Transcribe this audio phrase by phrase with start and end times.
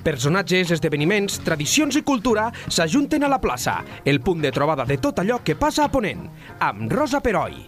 [0.00, 5.20] Personatges, esdeveniments, tradicions i cultura s'ajunten a la plaça, el punt de trobada de tot
[5.20, 6.22] allò que passa a Ponent,
[6.58, 7.58] amb Rosa Peroi.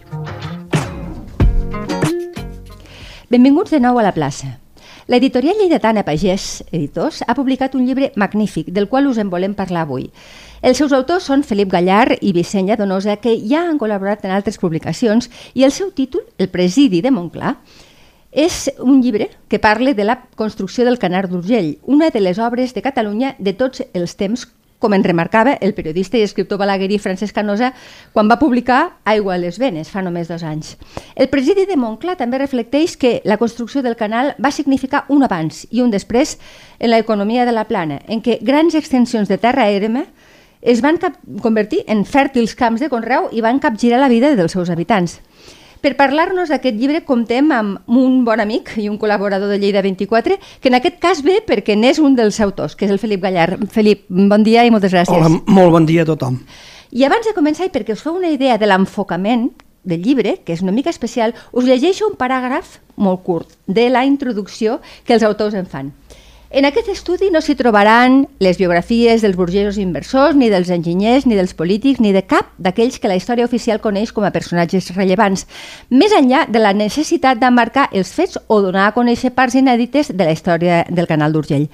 [3.29, 4.57] Benvinguts de nou a la plaça.
[5.05, 9.83] L'editorial lleidatana Pagès Editors ha publicat un llibre magnífic del qual us en volem parlar
[9.85, 10.09] avui.
[10.63, 14.57] Els seus autors són Felip Gallar i Vicenya Donosa, que ja han col·laborat en altres
[14.57, 17.57] publicacions, i el seu títol, El presidi de Montclar,
[18.33, 22.73] és un llibre que parla de la construcció del Canar d'Urgell, una de les obres
[22.73, 24.47] de Catalunya de tots els temps,
[24.83, 27.69] com en remarcava el periodista i escriptor balaguerí Francesc Canosa
[28.11, 30.73] quan va publicar Aigua a les venes, fa només dos anys.
[31.15, 35.63] El presidi de Montclar també reflecteix que la construcció del canal va significar un abans
[35.71, 36.35] i un després
[36.79, 40.03] en l'economia de la plana, en què grans extensions de terra erma
[40.59, 40.99] es van
[41.43, 45.21] convertir en fèrtils camps de conreu i van capgirar la vida dels seus habitants.
[45.83, 50.37] Per parlar-nos d'aquest llibre comptem amb un bon amic i un col·laborador de Lleida 24,
[50.63, 53.57] que en aquest cas ve perquè n'és un dels autors, que és el Felip Gallar.
[53.73, 55.11] Felip, bon dia i moltes gràcies.
[55.11, 56.37] Hola, molt bon dia a tothom.
[56.95, 59.49] I abans de començar, i perquè us feu una idea de l'enfocament
[59.83, 64.05] del llibre, que és una mica especial, us llegeixo un paràgraf molt curt de la
[64.07, 65.91] introducció que els autors en fan.
[66.53, 71.33] En aquest estudi no s'hi trobaran les biografies dels burgesos inversors, ni dels enginyers, ni
[71.33, 75.47] dels polítics, ni de cap d'aquells que la història oficial coneix com a personatges rellevants,
[75.89, 80.27] més enllà de la necessitat d'emmarcar els fets o donar a conèixer parts inèdites de
[80.27, 81.65] la història del Canal d'Urgell.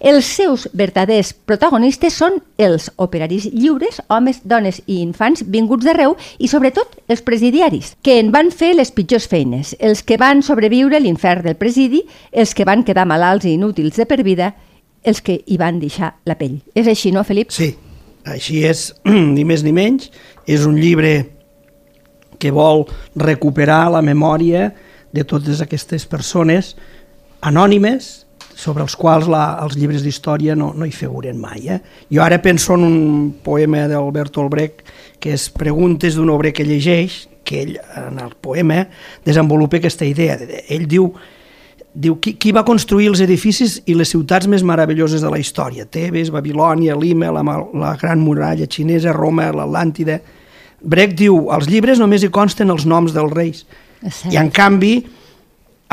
[0.00, 6.48] Els seus verdaders protagonistes són els operaris lliures, homes, dones i infants vinguts d'arreu i
[6.48, 11.44] sobretot els presidiaris, que en van fer les pitjors feines, els que van sobreviure l'infern
[11.44, 12.00] del presidi,
[12.32, 14.54] els que van quedar malalts i inútils de per vida
[15.02, 16.60] els que hi van deixar la pell.
[16.78, 17.50] És així, no, Felip?
[17.50, 17.72] Sí,
[18.24, 18.92] així és,
[19.34, 20.10] ni més ni menys.
[20.46, 21.26] És un llibre
[22.38, 22.86] que vol
[23.18, 24.70] recuperar la memòria
[25.12, 26.76] de totes aquestes persones
[27.42, 28.22] anònimes
[28.54, 31.66] sobre els quals la, els llibres d'història no, no hi figuren mai.
[31.66, 31.80] Eh?
[32.14, 32.96] Jo ara penso en un
[33.42, 34.82] poema d'Albert Olbrech
[35.22, 38.84] que és Preguntes d'un obrer que llegeix, que ell en el poema
[39.26, 40.38] desenvolupa aquesta idea.
[40.70, 41.10] Ell diu
[41.94, 45.86] diu, qui, qui va construir els edificis i les ciutats més meravelloses de la història?
[45.86, 50.20] Tebes, Babilònia, Lima, la, la Gran Muralla Xinesa, Roma, l'Atlàntida...
[50.82, 53.60] Brecht diu, als llibres només hi consten els noms dels reis.
[54.26, 54.96] I en canvi,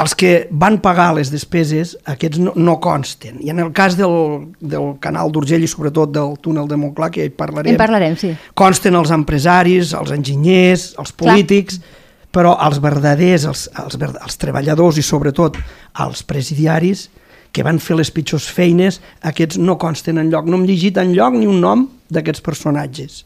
[0.01, 3.37] els que van pagar les despeses, aquests no, no consten.
[3.45, 7.27] I en el cas del, del canal d'Urgell i sobretot del túnel de Montclar, que
[7.27, 8.33] hi parlarem, en parlarem sí.
[8.57, 11.77] consten els empresaris, els enginyers, els polítics...
[11.83, 11.97] Clar
[12.35, 15.57] però els verdaders, els, els, els treballadors i sobretot
[16.05, 17.07] els presidiaris
[17.51, 20.45] que van fer les pitjors feines, aquests no consten en lloc.
[20.45, 23.23] No hem llegit en lloc ni un nom d'aquests personatges.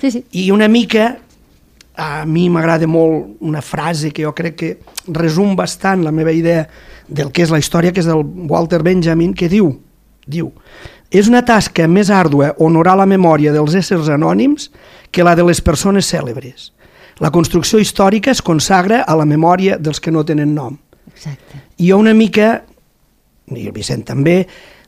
[0.00, 0.24] Sí, sí.
[0.42, 1.12] I una mica,
[1.94, 4.70] a mi m'agrada molt una frase que jo crec que
[5.14, 6.64] resum bastant la meva idea
[7.06, 9.70] del que és la història, que és del Walter Benjamin, que diu,
[10.26, 10.50] diu
[11.10, 14.68] és una tasca més àrdua honorar la memòria dels éssers anònims
[15.10, 16.70] que la de les persones cèlebres
[17.20, 20.78] la construcció històrica es consagra a la memòria dels que no tenen nom.
[21.12, 21.64] Exacte.
[21.76, 22.52] I jo una mica,
[23.52, 24.38] i el Vicent també,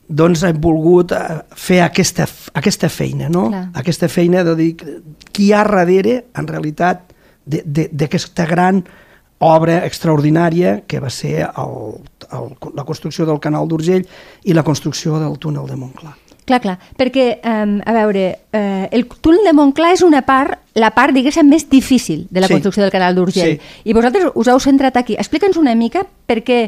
[0.08, 2.26] doncs hem volgut eh, fer aquesta,
[2.58, 3.48] aquesta feina, no?
[3.52, 3.66] Clar.
[3.82, 4.70] Aquesta feina de dir
[5.32, 7.08] qui hi ha darrere, en realitat,
[7.44, 8.84] d'aquesta gran
[9.42, 11.78] obra extraordinària que va ser el,
[12.30, 14.06] el, la construcció del canal d'Urgell
[14.46, 16.14] i la construcció del túnel de Montclar.
[16.42, 20.88] Clar, clar, perquè, um, a veure, uh, el túnel de Montclar és una part, la
[20.90, 22.56] part, diguéssim, més difícil de la sí.
[22.56, 23.60] construcció del canal d'Urgell.
[23.60, 23.76] Sí.
[23.86, 25.14] I vosaltres us heu centrat aquí.
[25.14, 26.58] Explica'ns una mica per què,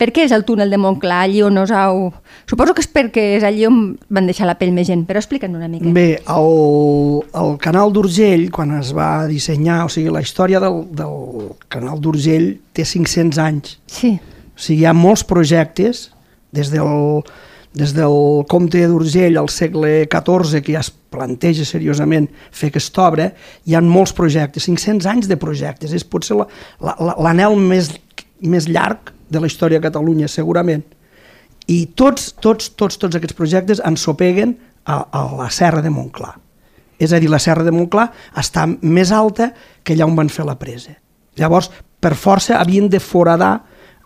[0.00, 2.08] per què és el túnel de Montclar, allí on us heu...
[2.50, 3.78] Suposo que és perquè és allí on
[4.10, 5.92] van deixar la pell més gent, però explica'ns una mica.
[5.94, 11.52] Bé, el, el canal d'Urgell, quan es va dissenyar, o sigui, la història del, del
[11.70, 13.78] canal d'Urgell té 500 anys.
[13.86, 14.16] Sí.
[14.18, 16.08] O sigui, hi ha molts projectes,
[16.50, 17.22] des del
[17.72, 23.28] des del comte d'Urgell al segle XIV, que ja es planteja seriosament fer aquesta obra,
[23.66, 26.38] hi ha molts projectes, 500 anys de projectes, és potser
[26.80, 27.92] l'anel més,
[28.42, 30.82] més llarg de la història de Catalunya, segurament.
[31.70, 36.34] I tots, tots, tots, tots aquests projectes ensopeguen a, a la serra de Montclar.
[37.00, 39.52] És a dir, la serra de Montclar està més alta
[39.84, 40.96] que allà on van fer la presa.
[41.38, 41.70] Llavors,
[42.02, 43.60] per força, havien de foradar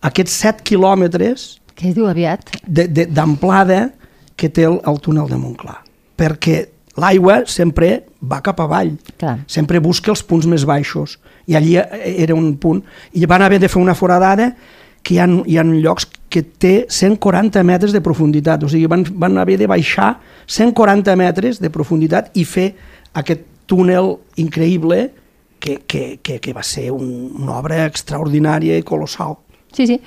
[0.05, 2.54] aquests 7 quilòmetres que es diu aviat?
[2.66, 3.88] D'amplada
[4.36, 5.80] que té el, el túnel de Montclar.
[6.18, 6.60] Perquè
[7.00, 9.40] l'aigua sempre va cap avall, Clar.
[9.50, 11.18] sempre busca els punts més baixos.
[11.50, 12.82] I allí era un punt.
[13.12, 14.52] I van haver de fer una foradada
[15.04, 18.64] que hi ha, hi ha llocs que té 140 metres de profunditat.
[18.64, 20.14] O sigui, van, van haver de baixar
[20.46, 22.72] 140 metres de profunditat i fer
[23.14, 25.10] aquest túnel increïble
[25.60, 29.38] que, que, que, que va ser un, una obra extraordinària i colossal.
[29.74, 30.00] Sí, sí,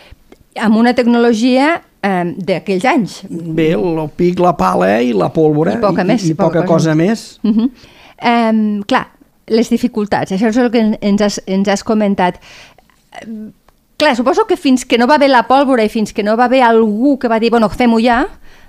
[0.59, 3.19] amb una tecnologia eh, d'aquells anys.
[3.29, 5.77] Bé, el pic, la pala i la pólvora.
[5.77, 7.39] I poca més, I, i poca, poca cosa més.
[7.43, 7.69] Uh -huh.
[8.17, 9.07] eh, clar,
[9.47, 12.39] les dificultats, això és el que ens has, ens has comentat.
[13.97, 16.45] Clar, suposo que fins que no va haver la pólvora i fins que no va
[16.45, 18.27] haver algú que va dir, bueno, fem-ho ja,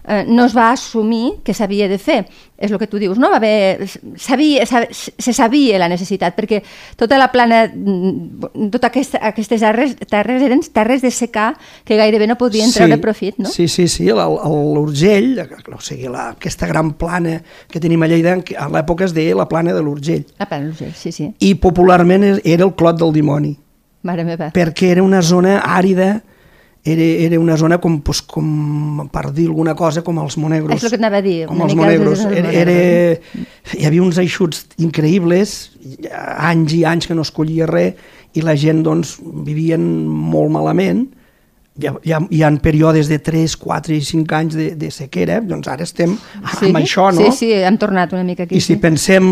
[0.09, 2.23] eh, no es va assumir que s'havia de fer.
[2.59, 3.29] És el que tu dius, no?
[3.31, 3.87] Va haver,
[4.19, 6.59] sabia, se sabia la necessitat, perquè
[6.99, 11.53] tota la plana, mm, totes aquesta, aquestes terres, terres eren terres de secar
[11.85, 13.53] que gairebé no podien treure sí, profit, no?
[13.53, 17.39] Sí, sí, sí, l'Urgell, o sigui, la, aquesta gran plana
[17.71, 20.27] que tenim a Lleida, a l'època es deia la plana de l'Urgell.
[20.41, 21.31] La plana de l'Urgell, sí, sí.
[21.39, 23.55] I popularment era el Clot del Dimoni.
[24.03, 24.51] Mare meva.
[24.55, 26.23] Perquè era una zona àrida,
[26.93, 30.79] era, era una zona com, pues, com, per dir alguna cosa, com els monegros.
[30.79, 31.37] És el que anava a dir.
[31.51, 32.25] Com els monegros.
[32.29, 32.79] Era, era,
[33.77, 35.59] hi havia uns eixuts increïbles,
[36.37, 37.99] anys i anys que no es collia res,
[38.37, 41.07] i la gent doncs, vivien molt malament,
[41.79, 44.91] hi ha, hi ha, hi ha períodes de 3, 4 i 5 anys de, de
[44.91, 46.69] sequera, doncs ara estem sí?
[46.69, 47.29] amb això, no?
[47.29, 48.59] Sí, sí, hem tornat una mica aquí.
[48.59, 48.79] I si sí.
[48.83, 49.29] pensem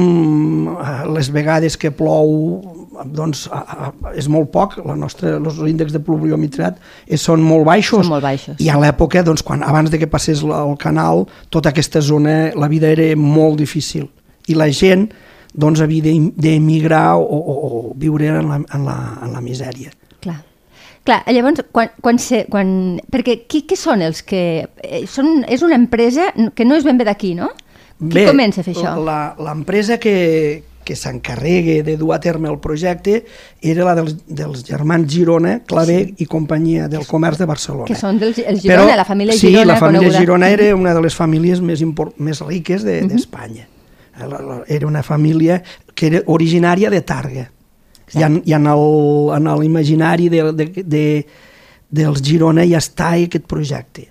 [0.70, 5.94] eh, les vegades que plou, doncs a, a, és molt poc, la nostra, els índexs
[5.94, 8.04] de pluviometrat és, són molt baixos.
[8.04, 8.56] Són molt baixos.
[8.62, 12.70] I a l'època, doncs, quan, abans de que passés el canal, tota aquesta zona, la
[12.72, 14.08] vida era molt difícil.
[14.46, 15.08] I la gent
[15.56, 19.92] doncs, havia d'emigrar o, o, o viure en la, en la, en la misèria.
[20.20, 20.40] Clar.
[21.06, 22.68] Clar, llavors, quan, quan se, quan,
[23.12, 24.42] perquè qui, qui són els que...
[24.82, 27.52] Eh, són, és una empresa que no és ben bé d'aquí, no?
[27.96, 28.92] Qui Bé, comença a fer això?
[29.40, 30.16] L'empresa que,
[30.86, 33.24] que s'encarrega de dur a terme el projecte
[33.60, 36.14] era la dels, dels germans Girona, Clavé sí.
[36.22, 37.88] i companyia del comerç de Barcelona.
[37.90, 39.62] Que són dels el Girona, Però, la família Girona.
[39.64, 40.20] Sí, la família coneguda.
[40.22, 43.66] Girona era una de les famílies més, import, més riques d'Espanya.
[44.16, 44.62] De, uh -huh.
[44.68, 45.62] Era una família
[45.94, 47.50] que era originària de Targa.
[48.14, 51.26] I en, i en el- en l'imaginari de, de, de,
[51.90, 54.02] dels Girona ja està aquest projecte.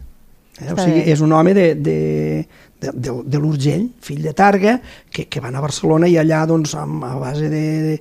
[0.60, 0.68] Eh?
[0.72, 1.12] O Està sigui, bé.
[1.12, 2.48] és un home de, de,
[2.82, 4.80] de, de, de l'Urgell, fill de Targa,
[5.12, 7.96] que, que van a Barcelona i allà, doncs, amb, a base de, de,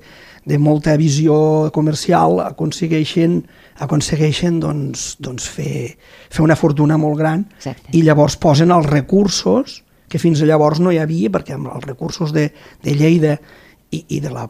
[0.45, 3.41] de molta visió comercial, aconsegueixen,
[3.85, 5.95] aconsegueixen doncs, doncs fer,
[6.31, 7.95] fer una fortuna molt gran Exacte.
[7.97, 9.81] i llavors posen els recursos
[10.11, 12.51] que fins a llavors no hi havia, perquè amb els recursos de,
[12.85, 13.39] de Lleida
[13.91, 14.47] i, i de la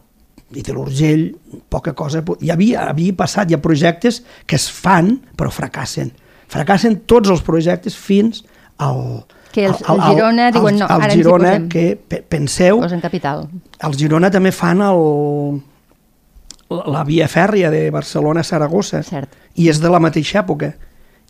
[0.55, 1.33] i de l'Urgell,
[1.73, 2.21] poca cosa...
[2.45, 6.13] Hi havia, havia passat, hi ha projectes que es fan, però fracassen.
[6.53, 8.45] Fracassen tots els projectes fins
[8.79, 9.25] al...
[9.55, 11.69] Que els- el Girona diuen, no, al ara ens hi Girona, posem.
[11.71, 13.45] que pe- penseu, Posen capital.
[13.87, 15.61] els Girona també fan el,
[16.91, 19.31] la via fèrria de Barcelona a Saragossa Cert.
[19.55, 20.73] i és de la mateixa època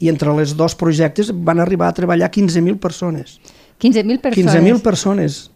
[0.00, 3.38] i entre els dos projectes van arribar a treballar 15.000 persones
[3.82, 4.54] 15.000 persones.
[4.54, 5.50] 15.000 persones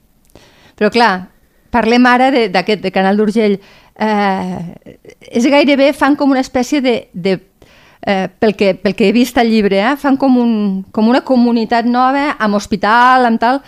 [0.79, 1.29] Però clar,
[1.71, 3.59] parlem ara de- d'aquest, de, Canal d'Urgell.
[3.99, 4.99] Eh,
[5.33, 7.09] és gairebé, fan com una espècie de...
[7.13, 7.41] de
[8.07, 10.53] eh, pel, que, pel que he vist al llibre, eh, fan com, un,
[10.93, 13.61] com una comunitat nova, amb hospital, amb tal,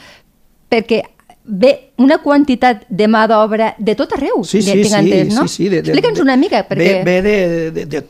[0.71, 1.03] perquè
[1.51, 5.49] ve una quantitat de mà d'obra de tot arreu, sí, sí, tinc sí, entès, no?
[5.49, 7.01] sí, sí, Explica'ns una mica, perquè...
[7.03, 8.03] ve, ve de, de, de,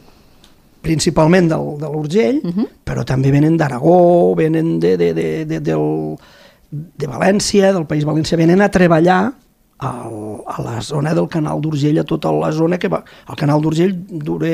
[0.82, 2.66] principalment del, de l'Urgell, Mhm.
[2.84, 6.16] però també venen d'Aragó, venen de, de, de, de, del,
[6.70, 9.32] de València, del País Valencià, venen a treballar
[9.80, 13.02] al, a la zona del canal d'Urgell, a tota la zona que va...
[13.28, 14.52] El canal d'Urgell dura,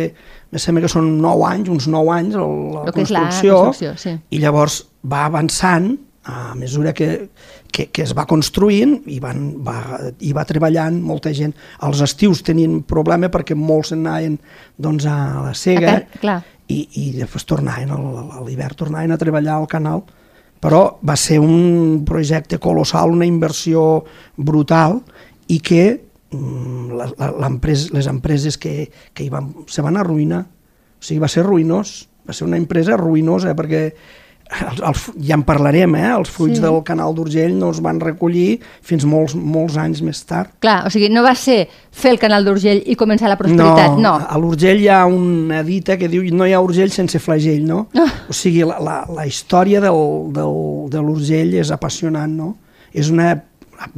[0.52, 3.94] me sembla que són 9 anys, uns 9 anys, el, la és la construcció, construcció,
[4.00, 4.16] sí.
[4.30, 5.96] i llavors va avançant
[6.26, 7.28] a mesura que,
[7.70, 9.76] que, que es va construint i van, va,
[10.18, 11.54] hi va treballant molta gent.
[11.86, 14.38] Els estius tenien problema perquè molts anaven
[14.78, 16.38] doncs, a la cega A car- clar.
[16.66, 20.02] i, i després tornaven, a l'hivern tornaven a treballar al canal
[20.60, 24.04] però va ser un projecte colossal, una inversió
[24.36, 25.00] brutal
[25.48, 27.32] i que mm, la-
[27.92, 30.42] les empreses que, que hi van, se van arruïnar.
[30.96, 33.90] O sigui, va ser ruïnós, va ser una empresa ruïnosa perquè
[34.46, 36.06] els, els, ja en parlarem, eh?
[36.14, 36.62] els fruits Sí.
[36.62, 40.52] del canal d'Urgell no es van recollir fins molts, molts anys més tard.
[40.62, 44.14] Clar, o sigui, no va ser fer el canal d'Urgell i començar la prosperitat, no.
[44.22, 47.88] a l'Urgell hi ha una dita que diu no hi ha Urgell sense flagell, no?
[47.98, 48.06] Ah.
[48.30, 50.00] O sigui, la, la, la història del,
[50.36, 50.56] del,
[50.94, 52.54] de l'Urgell és apassionant, no?
[52.94, 53.34] És una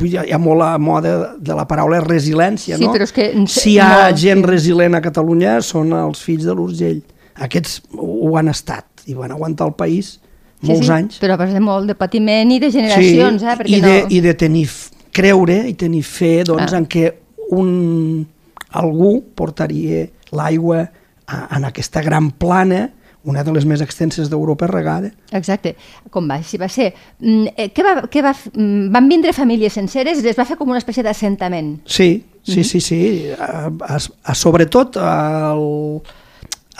[0.02, 2.90] hi ha molt la moda de la paraula resiliència, Sí, no?
[2.92, 4.48] però és que si hi ha molt, gent sí.
[4.50, 7.02] resilient a Catalunya són els fills de l'Urgell.
[7.38, 10.16] Aquests ho han estat i van aguantar el país
[10.62, 11.20] molts sí, anys.
[11.22, 13.56] Però a base de molt de patiment i de generacions, eh?
[13.60, 14.10] Perquè i, de, no...
[14.10, 14.66] i de tenir,
[15.14, 16.78] creure i tenir fe doncs, Ah.
[16.82, 17.12] en què
[17.54, 18.26] un,
[18.70, 20.84] algú portaria l'aigua
[21.28, 22.90] en aquesta gran plana,
[23.28, 25.10] una de les més extenses d'Europa regada.
[25.36, 25.74] Exacte,
[26.10, 26.94] com va, si va ser...
[27.20, 30.56] Mm, eh, Què va, què va, mm, van vindre famílies senceres i es va fer
[30.56, 31.74] com una espècie d'assentament.
[31.84, 33.00] Sí, sí, sí, sí.
[33.36, 36.00] A, a, a, sobretot al,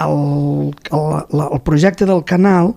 [0.07, 2.73] el, el, el projecte del canal,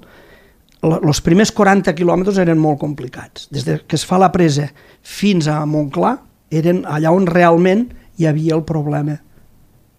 [0.81, 3.47] els primers 40 quilòmetres eren molt complicats.
[3.53, 4.67] Des de que es fa la presa
[5.01, 6.15] fins a Montclar,
[6.51, 7.85] eren allà on realment
[8.17, 9.17] hi havia el problema.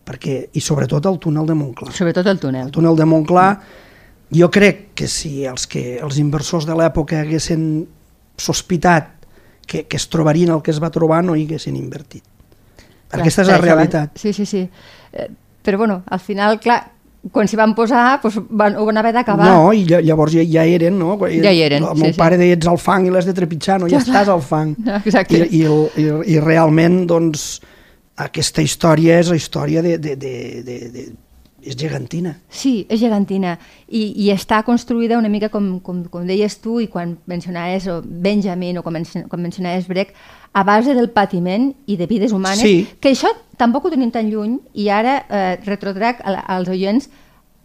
[0.02, 1.92] Perquè, I sobretot el túnel de Montclar.
[1.94, 2.66] Sobretot el túnel.
[2.66, 3.48] El túnel de Montclar,
[4.34, 7.86] jo crec que si els, que, els inversors de l'època haguessin
[8.40, 9.12] sospitat
[9.66, 12.24] que, que es trobarien el que es va trobar, no hi haguessin invertit.
[13.12, 14.18] Clar, Aquesta és la realitat.
[14.18, 14.64] Sí, sí, sí.
[15.12, 15.28] Eh,
[15.62, 16.80] però bueno, al final, clar,
[17.30, 19.46] quan s'hi van posar doncs van, ho van haver d'acabar.
[19.46, 21.14] No, i llavors ja, ja eren, no?
[21.30, 22.42] Ja hi eren, El meu sí, pare sí.
[22.42, 23.90] deia ets al fang i l'has de trepitjar, no?
[23.92, 24.74] Ja estàs al fang.
[25.06, 25.44] Exacte.
[25.46, 27.60] I, i, i, I realment, doncs,
[28.22, 29.98] aquesta història és la història de...
[30.02, 30.34] de, de,
[30.66, 31.10] de, de
[31.64, 32.34] és gegantina.
[32.50, 33.56] Sí, és gegantina.
[33.88, 38.00] I, i està construïda una mica com, com, com deies tu i quan mencionaves o
[38.04, 40.14] Benjamin o quan, quan mencionaves Brecht,
[40.52, 42.86] a base del patiment i de vides humanes, Sí.
[43.00, 47.08] que això tampoc ho tenim tan lluny i ara eh, retrotrac al- als oients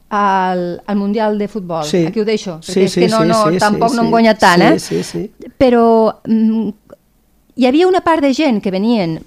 [0.09, 1.83] al, al Mundial de Futbol.
[1.83, 2.05] Sí.
[2.05, 4.03] Aquí ho deixo, Sí, perquè és sí, que no, sí, no, sí, tampoc sí, no
[4.05, 5.03] em guanya tant, Sí, eh?
[5.03, 5.49] sí, sí.
[5.57, 6.69] Però mm,
[7.57, 9.17] hi havia una part de gent que venien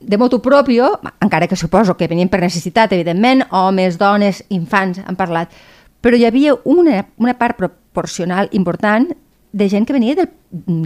[0.00, 5.16] de motu propio, encara que suposo que venien per necessitat, evidentment, homes, dones, infants, han
[5.16, 5.52] parlat,
[6.00, 9.10] però hi havia una, una part proporcional important
[9.52, 10.28] de gent que venia del,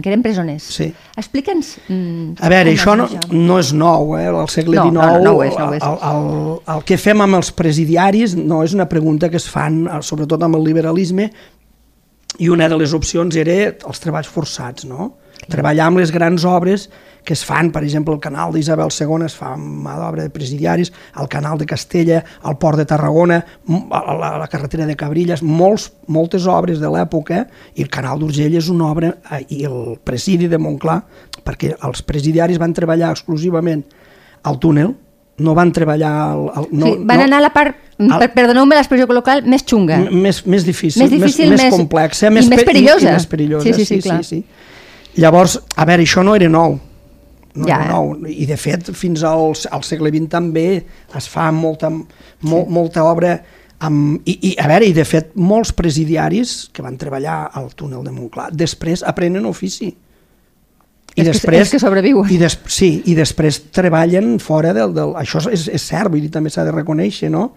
[0.01, 0.65] que eren presoners.
[0.75, 0.87] Sí.
[1.19, 1.73] Explica'ns...
[1.89, 4.29] Mm, A veure, això no, no és nou, eh?
[4.31, 5.83] al segle No, XIX no, no, no ho és, no és.
[5.83, 6.29] El, el,
[6.75, 10.47] el que fem amb els presidiaris no és una pregunta que es fan, eh, sobretot
[10.47, 11.29] amb el liberalisme,
[12.39, 15.11] i una de les opcions era els treballs forçats, no?
[15.51, 16.87] Treballar amb les grans obres
[17.23, 20.29] que es fan, per exemple, el canal d'Isabel II es fa amb mà d'obra de
[20.33, 23.37] presidiaris, el canal de Castella, el port de Tarragona,
[23.67, 28.67] la, la, carretera de Cabrilles, molts, moltes obres de l'època, i el canal d'Urgell és
[28.69, 30.99] una obra, eh, i el presidi de Montclar,
[31.47, 33.85] perquè els presidiaris van treballar exclusivament
[34.43, 34.91] al túnel,
[35.39, 36.11] no van treballar...
[36.35, 39.63] Al, al, no, sí, van no, anar a la part, per, perdoneu-me l'expressió col·local, més
[39.65, 39.97] xunga.
[40.11, 43.07] Més, més difícil, Més difícil, més, més- més complexa, i més, més pe- perillosa.
[43.07, 44.19] I, i més perillosa, Sí, sí, sí, clar.
[44.23, 45.21] sí, sí.
[45.23, 46.77] Llavors, a veure, això no era nou,
[47.55, 47.89] no Ja, era eh?
[47.93, 50.67] nou, i de fet fins al, al segle XX també
[51.17, 53.35] es fa molta, mol, molta obra
[53.83, 58.03] amb, i, i, a veure, i de fet molts presidiaris que van treballar al túnel
[58.05, 59.91] de Montclar després aprenen ofici.
[61.15, 62.25] És que- és que sobreviuen.
[62.31, 64.93] I des, sí, i després treballen fora del...
[64.95, 67.51] del això és, és cert, vull dir, també s'ha de reconèixer, no?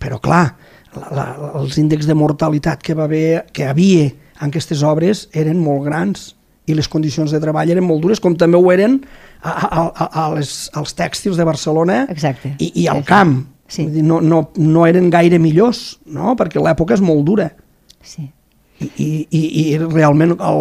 [0.00, 0.56] Però clar,
[0.96, 1.26] la, la,
[1.60, 4.08] els índexs de mortalitat que, va haver, que havia
[4.40, 6.32] en aquestes obres eren molt grans
[6.66, 8.98] i les condicions de treball eren molt dures, com també ho eren
[9.42, 12.54] a, a, a, les, als tèxtils de Barcelona Exacte.
[12.58, 13.36] i, i al Sí, camp.
[13.68, 13.84] sí.
[13.84, 16.34] Vull dir, no, no, no eren gaire millors, no?
[16.38, 17.50] perquè l'època és molt dura.
[18.02, 18.26] Sí.
[18.82, 19.42] I, i, i,
[19.72, 20.58] i realment el,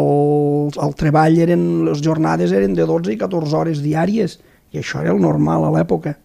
[0.85, 4.37] el treball eren, les jornades eren de 12 i 14 hores diàries
[4.71, 6.15] i això era el normal a l'època.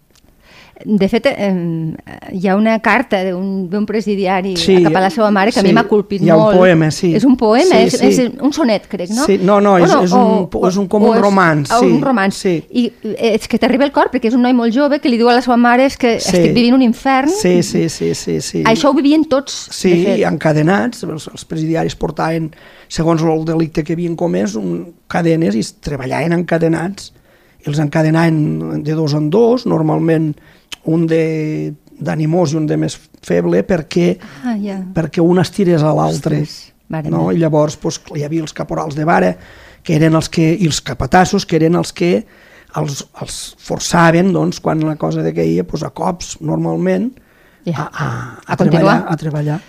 [0.84, 1.94] De fet, eh,
[2.32, 5.68] hi ha una carta d'un presidiari Sí, cap a la seva mare que a sí,
[5.68, 6.56] mi m'ha colpit hi ha un molt.
[6.56, 7.14] poema, sí.
[7.14, 8.06] És un poema, Sí, és, sí.
[8.06, 9.24] és un sonet, crec, no?
[9.26, 12.34] Sí, no, no, és- és un- o- és un- com un romanç, sí, Un romanç.
[12.34, 12.64] sí.
[12.70, 15.16] I eh, és que t'arriba el cor, perquè és un noi molt jove que li
[15.18, 16.30] diu a la seva mare és que Sí.
[16.36, 17.28] estic vivint un infern.
[17.28, 18.40] Sí, sí, sí, sí.
[18.40, 18.62] sí.
[18.64, 20.24] Això ho vivien tots, Sí, de fet.
[20.32, 22.54] encadenats, els, els presidiaris portaven,
[22.88, 27.12] segons el delicte que havien comès, un, cadenes i treballaven encadenats.
[27.64, 30.34] I els encadenaven de dos en dos, normalment
[30.84, 34.78] un de d'animós i un de més feble, perquè, Ah, ja.
[34.94, 36.42] perquè un estirés a l'altre.
[37.10, 37.30] No?
[37.30, 39.34] I llavors doncs, hi havia els caporals de vara,
[39.84, 42.24] que eren els que, i els capatassos, que eren els que
[42.76, 47.12] els, els forçaven, doncs, quan la cosa de queia, doncs, a cops, normalment,
[47.66, 47.74] Ja.
[47.76, 48.06] a, a,
[48.46, 49.60] a, A treballar, a treballar.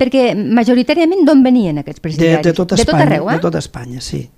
[0.00, 2.42] Perquè majoritàriament d'on venien aquests De, presidiaris?
[2.44, 3.34] de de Espanya, tot arreu, eh?
[3.34, 4.28] de tota Espanya, sí.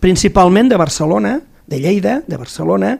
[0.00, 2.98] Principalment de Barcelona, de Lleida, de Barcelona,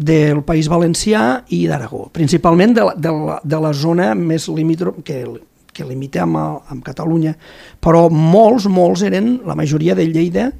[0.00, 2.06] del País Valencià i d'Aragó.
[2.14, 5.20] Principalment de la, de, la, de la zona més limítrof que,
[5.76, 7.34] que limita amb, el- amb Catalunya.
[7.84, 10.50] Però molts, molts eren, la majoria de Lleida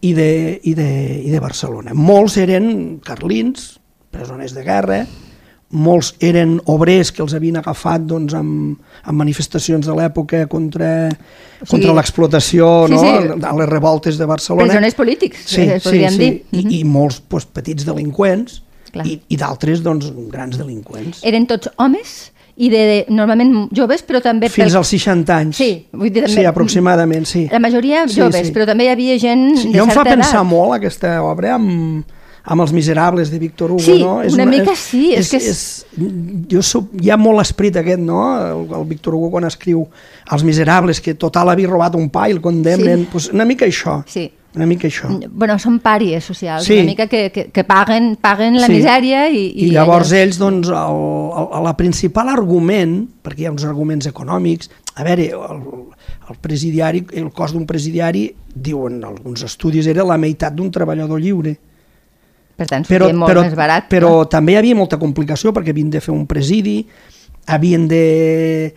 [0.00, 0.30] i de,
[0.62, 0.90] i de,
[1.26, 1.90] i de Barcelona.
[1.94, 3.72] Molts eren carlins,
[4.14, 5.00] presoners de guerra,
[5.68, 11.66] molts eren obrers que els havien agafat doncs, amb, amb manifestacions de l'època contra, O
[11.66, 13.02] sigui, contra l'explotació, sí, no?
[13.02, 13.42] sí.
[13.42, 14.70] a les revoltes de Barcelona.
[14.70, 16.22] Presoners polítics, sí, eh, sí, podríem sí.
[16.22, 16.62] dir.
[16.62, 19.06] I, i molts doncs, petits delinqüents Clar.
[19.06, 21.20] i, i d'altres doncs, grans delinqüents.
[21.28, 24.48] Eren tots homes i de, de normalment joves, però també...
[24.50, 25.56] Fins pel- als 60 anys.
[25.60, 27.46] Sí, vull dir, també- Sí, aproximadament, sí.
[27.52, 28.52] La majoria Sí, joves, sí.
[28.54, 30.48] però també hi havia gent Sí, de jo em fa certa pensar edat.
[30.50, 32.02] molt aquesta obra amb,
[32.48, 34.16] amb els miserables de Víctor Hugo, Sí, no?
[34.32, 35.86] una mica sí, és que és- és,
[36.50, 38.22] jo soc, hi ha molt esperit aquest, no?
[38.40, 39.86] El, el Víctor Hugo quan escriu
[40.32, 43.08] Els miserables, que total havia robat un pa i el condemnen, sí.
[43.12, 44.02] pues una mica això.
[44.06, 44.30] Sí.
[44.56, 45.08] Una mica això.
[45.30, 46.78] Bueno, són pàries socials, Sí.
[46.80, 48.72] una mica que, que, que paguen, paguen la Sí.
[48.78, 49.52] misèria i...
[49.66, 51.02] I llavors ells, doncs, el,
[51.44, 55.62] el, el principal argument, perquè hi ha uns arguments econòmics, a veure, el,
[56.30, 58.24] el presidiari, el cost d'un presidiari,
[58.54, 61.54] diuen alguns estudis, era la meitat d'un treballador lliure.
[62.58, 63.84] Per tant, Però, molt però, més barat.
[63.88, 64.26] però no?
[64.26, 66.80] també hi havia molta complicació perquè havien de fer un presidi,
[67.46, 68.74] havien de,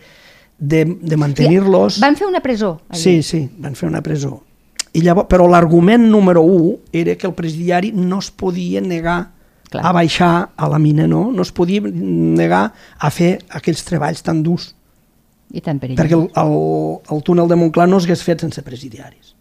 [0.56, 1.98] de, de mantenir-los...
[1.98, 2.76] Van fer una presó.
[2.88, 3.00] allí.
[3.00, 4.44] Sí, sí, van fer una presó.
[4.92, 9.32] I llavors, però l'argument número 1 era que el presidiari no es podia negar
[9.72, 9.86] Clar.
[9.88, 11.30] a baixar a la mina, no?
[11.32, 12.66] No es podia negar
[12.98, 14.74] a fer aquells treballs tan durs,
[15.52, 16.00] I tan perillós.
[16.00, 16.56] perquè el, el,
[17.08, 19.32] el túnel de Montclar no s'hagués fet sense presidiaris.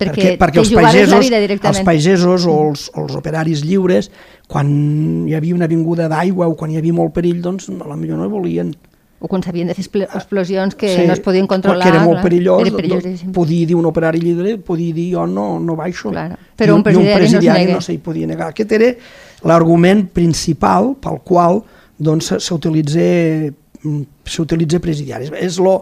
[0.00, 4.10] perquè, perquè te els pagesos, els pagesos o els, els operaris lliures,
[4.48, 7.96] quan hi havia una vinguda d'aigua o quan hi havia molt perill, doncs a la
[7.96, 8.74] millor no hi volien.
[9.24, 11.80] O quan s'havien de fer expl- explosions que Sí, no es podien controlar.
[11.86, 12.24] Que era molt clar.
[12.26, 13.30] perillós, Era doncs, perillosíssim.
[13.32, 16.10] podia dir un operari lliure, podia dir jo no, no baixo.
[16.12, 16.34] Clar.
[16.54, 17.74] Però I un presidiari no es presidiari nega.
[17.78, 18.50] no s'hi podia negar.
[18.52, 18.90] Aquest era
[19.48, 21.62] l'argument principal pel qual
[21.96, 23.00] doncs, s'utilitza
[23.82, 25.32] mm, s'utilitza presidiaris.
[25.40, 25.78] És lo,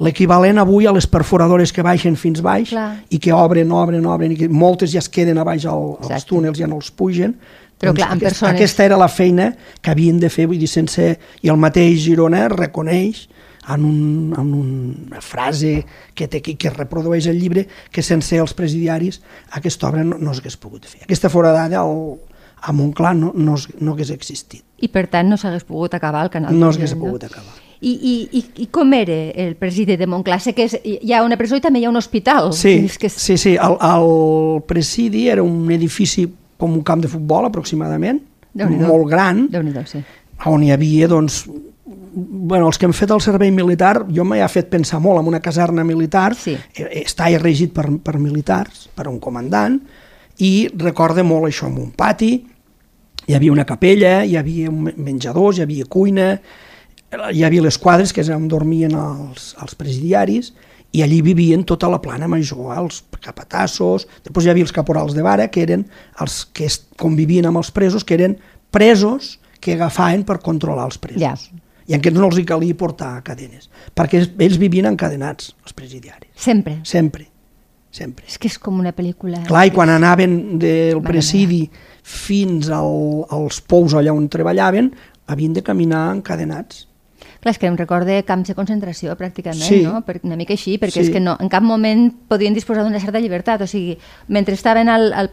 [0.00, 3.04] l'equivalent avui a les perforadores que baixen fins baix Clar.
[3.12, 6.24] i que obren, obren, obren, i que moltes ja es queden a baix al, als
[6.26, 7.36] túnels, ja no els pugen.
[7.80, 10.68] Però, clar, amb aquest, persones- Aquesta era la feina que havien de fer, vull dir,
[10.68, 11.14] sense...
[11.42, 13.22] I el mateix Girona reconeix
[13.72, 18.52] en, un, en una frase que, té, que, que reprodueix el llibre que sense els
[18.56, 19.20] presidiaris
[19.56, 21.02] aquesta obra no, no s'hagués pogut fer.
[21.06, 22.18] Aquesta foradada al,
[22.60, 24.62] a Montclar no, no, no hagués existit.
[24.80, 26.52] I per tant no s'hagués pogut acabar el canal.
[26.56, 27.56] No s'hagués pogut acabar.
[27.80, 30.36] I, i, i, I com era el president de Montclar?
[30.44, 32.50] Sé que és, hi ha una presó i també hi ha un hospital.
[32.52, 33.16] Sí, És que és...
[33.16, 33.54] sí, sí.
[33.56, 36.26] El, el presidi era un edifici
[36.60, 38.20] com un camp de futbol aproximadament,
[38.84, 39.46] molt gran,
[39.88, 40.02] sí.
[40.50, 41.44] on hi havia, doncs,
[42.12, 45.40] bueno, els que hem fet el servei militar, jo ha fet pensar molt en una
[45.40, 46.56] caserna militar, Sí.
[46.74, 49.80] eh, està regit per, per militars, per un comandant,
[50.38, 52.46] i recorda molt això, en un pati,
[53.26, 56.40] hi havia una capella, hi havia menjadors, hi havia cuina,
[57.32, 60.52] hi havia les quadres que és on dormien els, els presidiaris,
[60.92, 65.22] i allí vivien tota la plana major, els capatassos, després hi havia els caporals de
[65.22, 65.84] vara, que eren
[66.20, 66.66] els que
[66.98, 68.38] convivien amb els presos, que eren
[68.74, 71.22] presos que agafaven per controlar els presos.
[71.22, 71.34] Ja.
[71.90, 76.30] I en aquests no els hi calia portar cadenes, perquè ells vivien encadenats, els presidiaris,
[76.38, 76.78] Sempre.
[76.86, 77.26] sempre,
[77.90, 78.26] sempre.
[78.28, 79.42] És que és com una pel·lícula.
[79.48, 81.64] Clar, i quan anaven del presidi
[82.02, 84.92] fins al, als pous allà on treballaven,
[85.30, 86.86] havien de caminar encadenats.
[87.40, 89.82] Clar, és que em recorda camps de concentració, pràcticament, Sí.
[89.82, 90.02] no?
[90.04, 91.06] Per, una mica així, perquè Sí.
[91.06, 93.96] és que no, en cap moment podien disposar d'una certa llibertat, o sigui,
[94.28, 95.30] mentre estaven al, al,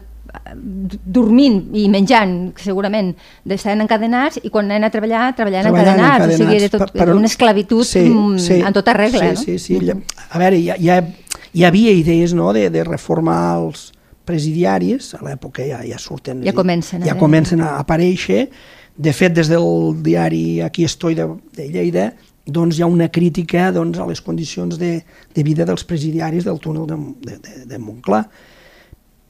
[1.04, 3.14] dormint i menjant, segurament,
[3.48, 7.14] estaven encadenats, i quan anaven a treballar, treballaven Treballant encadenats, o sigui, era encadenats, tot,
[7.16, 9.40] una esclavitud mm, en tota regla, sí, no?
[9.42, 9.92] Sí, sí, sí.
[10.30, 11.06] A veure, hi, ha- hi, ha-
[11.52, 13.92] hi havia idees no, de, de reformar els
[14.28, 16.42] presidiaris, a l'època ja, ja surten...
[16.44, 18.50] Ja comencen ja haver- comencen a aparèixer.
[18.98, 22.08] De fet, des del diari Aquí estoy de, de Lleida,
[22.44, 26.58] doncs hi ha una crítica doncs, a les condicions de, de vida dels presidiaris del
[26.58, 28.24] túnel de, de, de, de Montclar.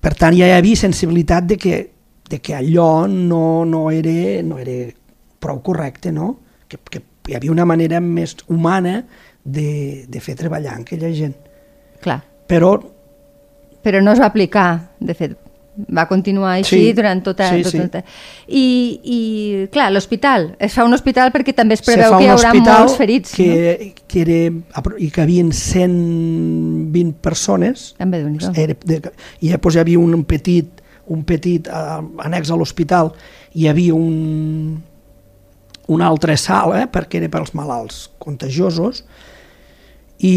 [0.01, 1.79] Per tant, ja hi havia sensibilitat de que,
[2.31, 4.79] de que allò no, no, era, no era
[5.43, 6.37] prou correcte, no?
[6.69, 9.03] Que, que hi havia una manera més humana
[9.45, 11.35] de, de fer treballar aquella gent.
[12.01, 12.79] Clar, Però
[13.83, 15.37] però no es va aplicar, de fet,
[15.87, 17.49] va continuar així Sí, durant tota...
[17.53, 17.83] sí, tota, sí.
[17.85, 18.03] tota.
[18.49, 18.65] I,
[19.03, 19.19] I,
[19.75, 23.37] clar, l'hospital, es fa un hospital perquè també es preveu que hi haurà molts ferits,
[23.39, 24.03] que, no?
[24.11, 24.41] que era,
[24.99, 27.93] i que havien 120 persones.
[28.01, 29.01] També de,
[29.41, 33.13] i després hi havia un petit, un petit uh, annex a l'hospital.
[33.55, 34.79] Hi havia un,
[35.89, 39.05] una altra sala eh, perquè era pels malalts contagiosos.
[40.19, 40.33] I,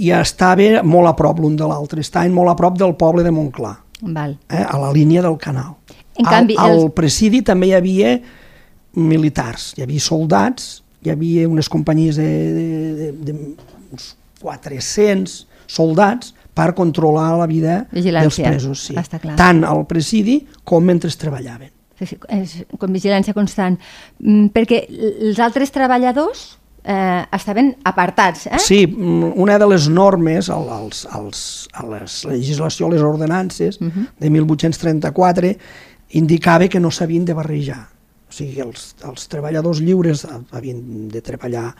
[0.00, 3.34] i estava molt a prop l'un de l'altre, estaven molt a prop del poble de
[3.36, 4.38] Montclar, Val.
[4.48, 5.76] eh, a la línia del canal.
[6.16, 8.16] En canvi, al, al presidi també hi havia
[8.96, 13.34] militars, hi havia soldats, hi havia unes companyies de, de, de, de
[13.92, 18.84] uns 400 soldats per controlar la vida Vigilància, dels presos.
[18.88, 18.96] Sí.
[18.96, 19.36] està clar.
[19.36, 21.72] Tant al presidi com mentre treballaven.
[21.96, 23.78] Sí, sí, és com vigilància constant.
[24.20, 26.46] Mm, perquè els altres treballadors
[26.86, 28.58] eh, estaven apartats, eh?
[28.62, 31.40] Sí, mm, una de les normes al- als, als,
[31.74, 34.06] a les legislació, a les ordenances Mhm.
[34.18, 35.56] de 1834
[36.10, 37.88] indicava que no s'havien de barrejar.
[38.28, 41.74] O sigui, els, els treballadors lliures havien de treballar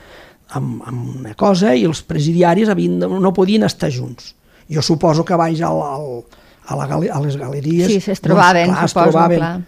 [0.50, 4.34] amb, amb una cosa i els presidiaris havien de, no podien estar junts.
[4.70, 6.24] Jo suposo que baix al, al,
[6.66, 7.86] a, la, a les galeries...
[7.86, 9.60] Sí, es trobaven, doncs, clar, es suposo, trobaven, clar.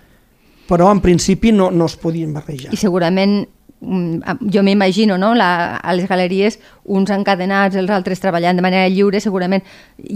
[0.68, 2.74] Però en principi no, no es podien barrejar.
[2.74, 3.38] I segurament
[3.80, 5.34] jo m'imagino, no?
[5.38, 9.62] La, a les galeries, uns encadenats, els altres treballant de manera lliure, segurament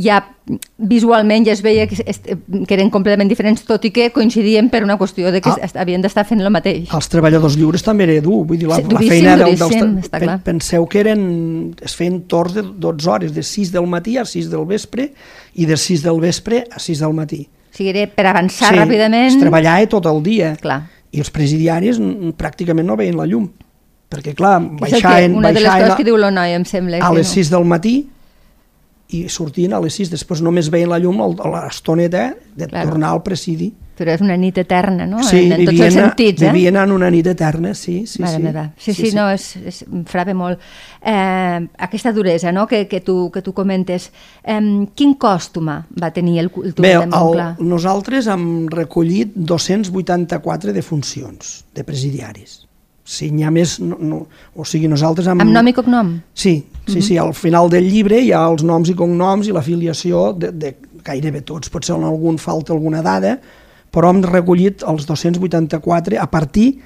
[0.02, 0.16] ja
[0.78, 4.98] visualment ja es veia que, que eren completament diferents, tot i que coincidien per una
[4.98, 5.68] qüestió de que Ah.
[5.78, 6.90] havien d'estar fent el mateix.
[6.92, 10.06] Els treballadors lliures també era dur, vull dir, la, Sí, la feina del, duríssim, dels...
[10.06, 10.38] està clar.
[10.42, 14.50] Penseu que eren, es feien torns de 12 hores, de 6 del matí a 6
[14.50, 15.12] del vespre
[15.54, 17.46] i de 6 del vespre a 6 del matí.
[17.72, 19.30] O sigui, era per avançar ràpidament...
[19.30, 20.56] Es treballava tot el dia.
[20.60, 20.82] Clar.
[21.12, 22.00] I els presidiaris
[22.40, 23.50] pràcticament no veien la llum.
[24.12, 27.00] Perquè, clar, baixaven, una de les baixaven coses que diu l'Onoi, em sembla.
[27.00, 27.34] a les no.
[27.40, 27.94] 6 del matí
[29.12, 30.10] i sortien a les 6.
[30.10, 32.90] Després només veien la llum a l'estoneta de Claro.
[32.90, 33.72] tornar al presidi.
[33.92, 35.20] Però és una nit eterna, no?
[35.22, 36.50] Sí, en, en tots els sentits, eh?
[36.50, 38.42] vivien en una nit eterna, sí, sí, Mare sí.
[38.42, 38.64] meva.
[38.80, 40.58] Sí, sí, no, és, és, em frava molt.
[41.04, 42.66] Eh, aquesta duresa no?
[42.66, 44.08] que, que, tu, que tu comentes,
[44.42, 44.58] eh,
[44.96, 47.50] quin cost humà va tenir el, el túnel Bé, de Montclar?
[47.60, 52.62] el, nosaltres hem recollit 284 defuncions de presidiaris.
[53.04, 54.18] Si n'hi ha més, no, no,
[54.54, 55.26] o sigui, nosaltres...
[55.26, 55.40] Hem...
[55.42, 56.12] Amb nom i cognom?
[56.38, 56.52] Sí,
[56.86, 60.52] sí, sí, al final del llibre hi ha els noms i cognoms i l'afiliació de,
[60.54, 60.70] de
[61.02, 61.70] gairebé tots.
[61.72, 63.36] Potser en algun falta alguna dada,
[63.92, 66.76] però hem recollit els 284 a partir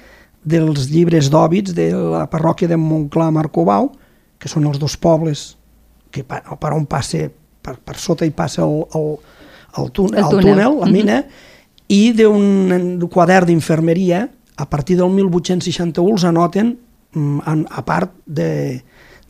[0.47, 3.91] dels llibres d'òbits de la parròquia de Montclar Marcobau,
[4.39, 5.51] que són els dos pobles
[6.09, 7.27] que pa- per on passa,
[7.61, 9.07] per, per sota hi passa el, el,
[9.83, 10.49] el, túnel, El el túnel.
[10.49, 11.19] túnel, la mina,
[11.93, 14.23] i d'un quadern d'infermeria,
[14.57, 16.73] a partir del 1861 els anoten
[17.13, 18.49] mm, en, a part de,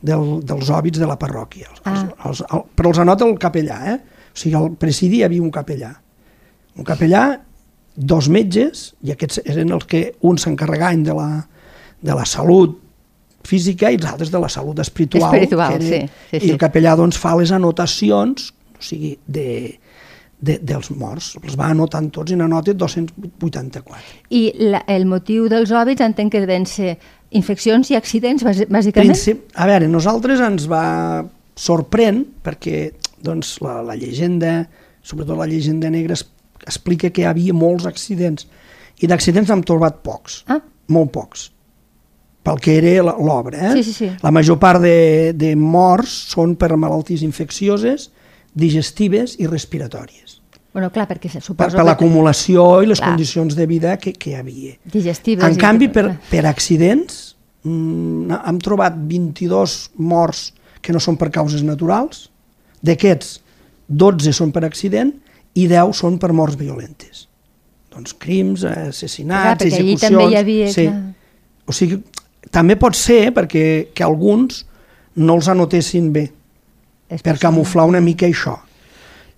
[0.00, 1.68] del, dels òbits de la parròquia.
[1.72, 2.06] Els, Ah.
[2.30, 3.98] els, el, però els anota el capellà, eh?
[4.32, 5.92] O sigui, al presidi hi havia un capellà.
[6.78, 7.22] Un capellà,
[7.98, 11.30] dos metges, i aquests eren els que uns s'encarregaven de, la,
[12.00, 12.76] de la salut
[13.48, 15.32] física i els altres de la salut espiritual.
[15.34, 16.50] Espiritual, era- sí, sí, I sí.
[16.54, 19.78] el capellà doncs, fa les anotacions, o sigui, de,
[20.40, 21.32] de, dels morts.
[21.42, 24.22] Els va anotant tots i n'anota 284.
[24.30, 26.96] I la, el motiu dels òbits entenc que deuen ser
[27.36, 29.12] infeccions i accidents, bàs- bàsicament?
[29.12, 29.44] Princip...
[29.58, 31.24] A veure, nosaltres ens va
[31.58, 32.88] sorprèn perquè
[33.24, 34.62] doncs, la, la llegenda,
[35.02, 36.24] sobretot la llegenda negra, es,
[36.68, 38.46] explica que hi havia molts accidents
[39.02, 40.60] i d'accidents n'hem trobat pocs, Ah.
[40.94, 41.48] molt pocs
[42.48, 43.58] pel que era l'obra.
[43.58, 43.72] Eh?
[43.76, 44.06] Sí, sí, sí.
[44.24, 48.06] La major part de, de morts són per malalties infeccioses,
[48.54, 50.38] digestives i respiratòries.
[50.72, 51.86] Bueno, clar, perquè se Per, suposo per que...
[51.88, 53.10] l'acumulació i les Clar.
[53.10, 54.76] condicions de vida que, que hi havia.
[54.84, 55.44] Digestives...
[55.48, 57.34] En canvi, per, per accidents,
[57.64, 60.52] mm, hem trobat 22 morts
[60.84, 62.28] que no són per causes naturals.
[62.84, 63.40] D'aquests,
[63.88, 65.14] 12 són per accident
[65.58, 67.26] i 10 són per morts violentes.
[67.90, 70.04] Doncs crims, Clar, assassinats, allí execucions...
[70.04, 70.72] també hi havia...
[70.72, 70.86] Sí.
[70.86, 71.14] clar.
[71.68, 71.98] O sigui,
[72.54, 73.64] també pot ser perquè
[73.96, 74.62] que alguns
[75.18, 76.28] no els anotessin bé,
[77.08, 78.56] És per camuflar una mica això.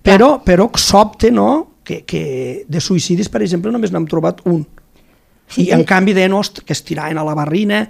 [0.02, 2.22] Però, però sobte, no?, que, que
[2.68, 4.62] de suïcidis, per exemple, només n'hem trobat un.
[5.50, 7.82] Sí, I en eh, canvi de nos que es tiraven a la barrina,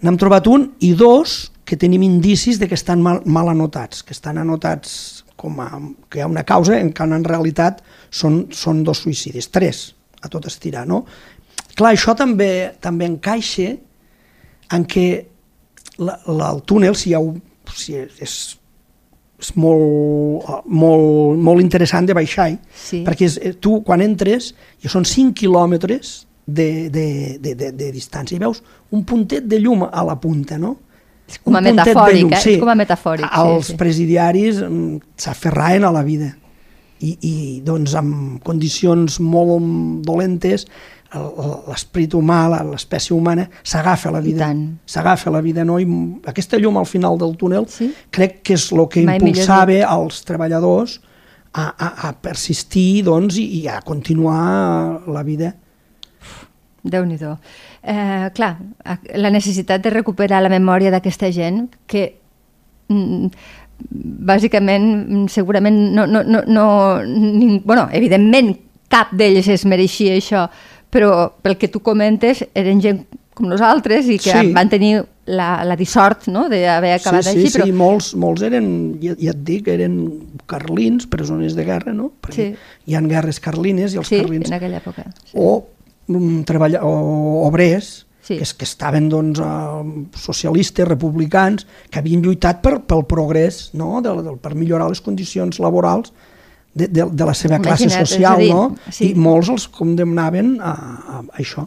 [0.00, 4.16] n'hem trobat un i dos que tenim indicis de que estan mal, mal anotats, que
[4.16, 5.68] estan anotats com a,
[6.08, 10.28] que hi ha una causa en què en realitat són, són dos suïcidis, tres a
[10.32, 11.04] tot estirar, no?
[11.76, 13.70] Clar, això també també encaixa
[14.76, 15.06] en què
[16.00, 17.22] la, la, el túnel, si, hi ha,
[17.76, 18.40] si és,
[19.40, 23.02] és molt, molt, molt interessant de baixar, Sí.
[23.06, 27.90] perquè és, eh, tu quan entres i són 5 quilòmetres de, de, de, de, de
[27.92, 30.76] distància i veus un puntet de llum a la punta, no?
[31.30, 32.42] És com a metafòric, llum, eh?
[32.42, 33.76] És com a metafòric, sí, Els sí.
[33.78, 36.32] presidiaris mm, s'aferraven a la vida
[37.00, 40.66] i, i doncs amb condicions molt dolentes
[41.10, 44.52] l'esperit humà, l'espècie humana s'agafa a la vida,
[44.86, 45.78] s'agafa a la vida, no?
[45.82, 45.86] I
[46.30, 47.92] aquesta llum al final del túnel Sí.
[48.10, 51.00] crec que és el que Mai impulsava als treballadors
[51.52, 55.54] a, a, a persistir doncs, i, i a continuar la vida.
[56.82, 58.56] déu nhi eh, Clar,
[59.14, 62.14] la necessitat de recuperar la memòria d'aquesta gent que
[62.88, 63.26] mm,
[64.26, 68.56] bàsicament mm, segurament no, no, no, no ning, bueno, evidentment
[68.90, 70.48] cap d'ells es mereixia això
[70.90, 74.52] però pel que tu comentes eren gent com nosaltres i que Sí.
[74.52, 75.00] van tenir
[75.30, 76.48] la, la dissort no?
[76.50, 78.66] d'haver acabat sí, sí, així però sí, molts, molts eren,
[79.00, 79.96] ja, ja et dic, eren
[80.50, 82.10] carlins, presoners de guerra, no?
[82.20, 82.54] Perquè Sí.
[82.90, 85.32] hi ha guerres carlines i els sí, carlins en aquella època sí.
[85.34, 85.66] o,
[86.08, 88.36] um, treballa, o obrers Sí.
[88.38, 89.82] que, que estaven doncs, uh,
[90.14, 94.00] socialistes, republicans, que havien lluitat per, pel progrés, no?
[94.02, 96.12] del, del, per millorar les condicions laborals
[96.74, 98.92] de, de, de la seva classe Imagina't, social, dir, no?
[98.92, 99.10] sí.
[99.10, 101.66] I molts els condemnaven a, a, això.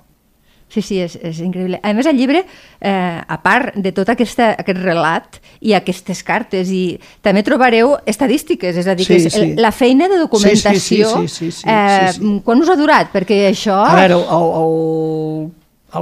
[0.74, 1.78] Sí, sí, és, és increïble.
[1.86, 2.40] A més, el llibre,
[2.82, 8.80] eh, a part de tot aquesta, aquest relat i aquestes cartes, i també trobareu estadístiques,
[8.82, 9.52] és a dir, Sí, que és sí.
[9.62, 12.34] la feina de documentació, Sí, sí, sí, sí, sí, eh, sí, sí.
[12.48, 13.14] quan us ha durat?
[13.14, 13.78] Perquè això...
[13.86, 15.46] A veure, el, el,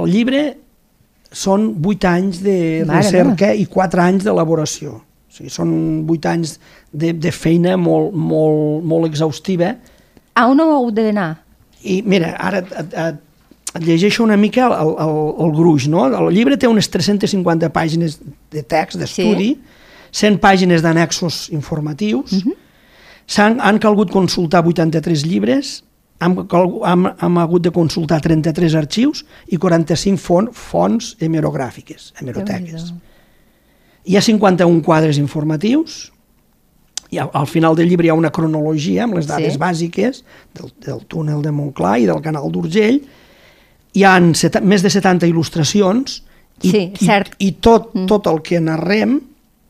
[0.00, 0.42] el, llibre
[1.28, 5.02] són 8 anys de Mare recerca i 4 anys d'elaboració.
[5.32, 5.70] O sigui, són
[6.12, 6.58] 8 anys
[6.92, 9.70] de, de feina molt, molt, molt exhaustiva.
[10.36, 11.30] A on heu hagut d'anar?
[11.88, 15.14] I mira, ara et, et, et, llegeixo una mica el, el,
[15.46, 16.04] el gruix, no?
[16.04, 18.18] El llibre té unes 350 pàgines
[18.52, 19.78] de text, d'estudi, sí.
[20.20, 22.56] 100 pàgines d'annexos informatius, uh -huh.
[23.26, 25.82] s'han han calgut consultar 83 llibres,
[26.20, 26.36] hem,
[26.84, 32.92] hem, hem hagut de consultar 33 arxius i 45 font, fonts hemerogràfiques, hemeroteques.
[34.04, 36.10] Hi ha 51 quadres informatius,
[37.12, 39.60] i al, al final del llibre hi ha una cronologia amb les dades Sí.
[39.60, 40.22] bàsiques
[40.56, 43.02] del, del túnel de Montclar i del canal d'Urgell,
[43.92, 46.22] hi ha més de 70 il·lustracions
[46.62, 47.34] i, Sí, i, cert.
[47.38, 49.18] i tot, tot el que narrem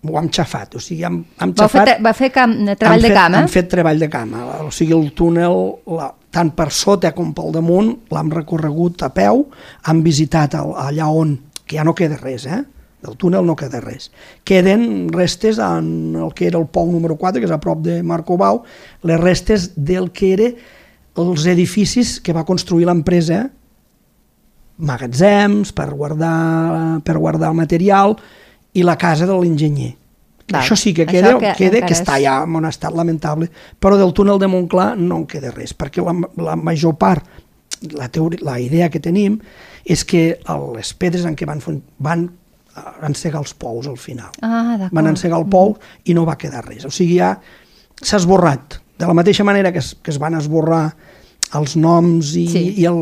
[0.02, 2.00] ho hem xafat, o sigui, hem, hem Va fer, xafat...
[2.02, 3.38] va fer camp, treball hem de fet, camp, eh?
[3.42, 5.54] Hem fet treball de cama, o sigui, el túnel,
[5.94, 9.44] la, tant per sota com pel damunt, l'hem recorregut a peu,
[9.86, 12.62] hem visitat el, allà on, que ja no queda res, eh?
[13.02, 14.10] Del túnel no queda res.
[14.44, 18.00] Queden restes en el que era el pou número 4, que és a prop de
[18.06, 18.62] Marco Bau,
[19.02, 20.52] les restes del que era
[21.22, 23.44] els edificis que va construir l'empresa,
[24.82, 28.16] magatzems per guardar, per guardar el material
[28.72, 29.92] i la casa de l'enginyer.
[30.52, 33.48] Això sí que queda, que que queda que està ja en un estat lamentable,
[33.80, 37.24] però del túnel de Montclar no en queda res, perquè la, la major part,
[37.94, 39.38] la, teoria, la idea que tenim
[39.84, 40.38] és que
[40.76, 41.62] les pedres en què van,
[41.98, 42.28] van
[43.06, 44.30] encegar els pous al final.
[44.42, 44.94] Ah, d'acord.
[44.96, 46.84] Van encegar el pou i no va quedar res.
[46.88, 47.34] O sigui, ja
[48.02, 48.78] s'ha esborrat.
[48.98, 50.94] De la mateixa manera que es, que es van esborrar
[51.58, 52.62] els noms i, Sí.
[52.80, 53.00] i el,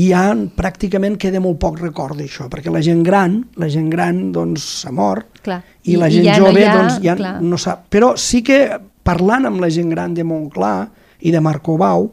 [0.00, 4.30] i ja pràcticament queda molt poc record d'això, perquè la gent gran, la gent gran
[4.32, 5.62] doncs s'ha mort Clar.
[5.82, 7.34] i, I- la i gent ja no jove hi ha- doncs ja clar.
[7.42, 7.88] no sap.
[7.90, 8.62] Però sí que
[9.02, 10.88] parlant amb la gent gran de Montclar
[11.20, 12.12] i de Marco Bau,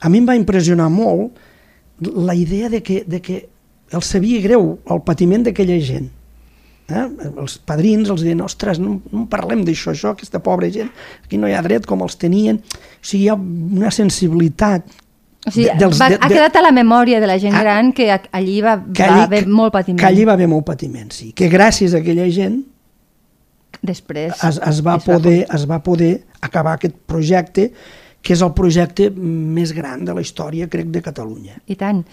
[0.00, 1.36] a mi em va impressionar molt
[2.00, 3.48] la idea de que, de que
[3.92, 6.08] els sabia greu el patiment d'aquella gent.
[6.92, 7.04] Eh?
[7.40, 10.90] Els padrins els deien, ostres, no, no parlem d'això, això, aquesta pobra gent,
[11.24, 12.58] aquí no hi ha dret com els tenien.
[12.58, 14.84] O sigui, hi ha una sensibilitat
[15.46, 17.62] O sigui, de- dels- va, de- ha quedat a la memòria de la gent Ah,
[17.62, 20.00] gran que a- allí va, que va haver molt patiment.
[20.00, 21.32] Que allí va haver molt patiment, sí.
[21.32, 22.64] Que gràcies a aquella gent
[23.82, 27.72] Després es, es, va es va poder, es va poder acabar aquest projecte,
[28.22, 31.56] que és el projecte més gran de la història, crec, de Catalunya.
[31.66, 32.04] I tant.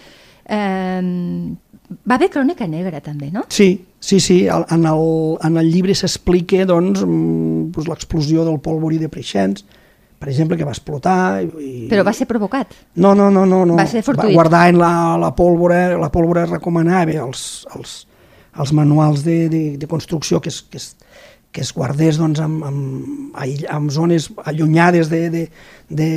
[0.50, 1.54] Eh,
[1.90, 3.44] va haver crònica negra, també, no?
[3.50, 4.44] Sí, sí, sí.
[4.48, 5.04] En el,
[5.42, 9.64] en el llibre s'explica doncs, doncs, l'explosió del polvorí de Preixens,
[10.20, 11.40] per exemple, que va explotar.
[11.42, 12.74] I, Però va ser provocat.
[13.00, 13.64] No, no, no, no.
[13.66, 13.78] no.
[13.78, 14.34] Va ser fortuït.
[14.36, 18.02] guardar en la, la pólvora, la pólvora recomanava als, als,
[18.52, 20.92] als manuals de, de, de construcció que es, que es,
[21.50, 25.46] que es guardés doncs, amb, amb, amb zones allunyades de, de,
[25.88, 26.10] de,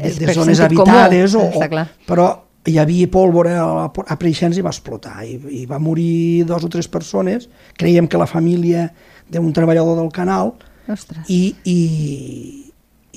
[0.00, 2.30] de, de zones sentit comú, habitades, o, o, però
[2.66, 6.68] hi havia pólvora a, a Preixens i va explotar i, i va morir dos o
[6.68, 7.48] tres persones
[7.80, 8.90] creiem que la família
[9.30, 10.52] d'un treballador del canal
[10.90, 11.24] Ostres.
[11.30, 11.78] i, i,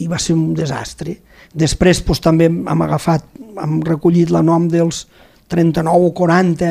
[0.03, 1.17] i va ser un desastre.
[1.53, 3.25] Després doncs, també hem agafat,
[3.62, 5.03] hem recollit la nom dels
[5.51, 6.69] 39 o 40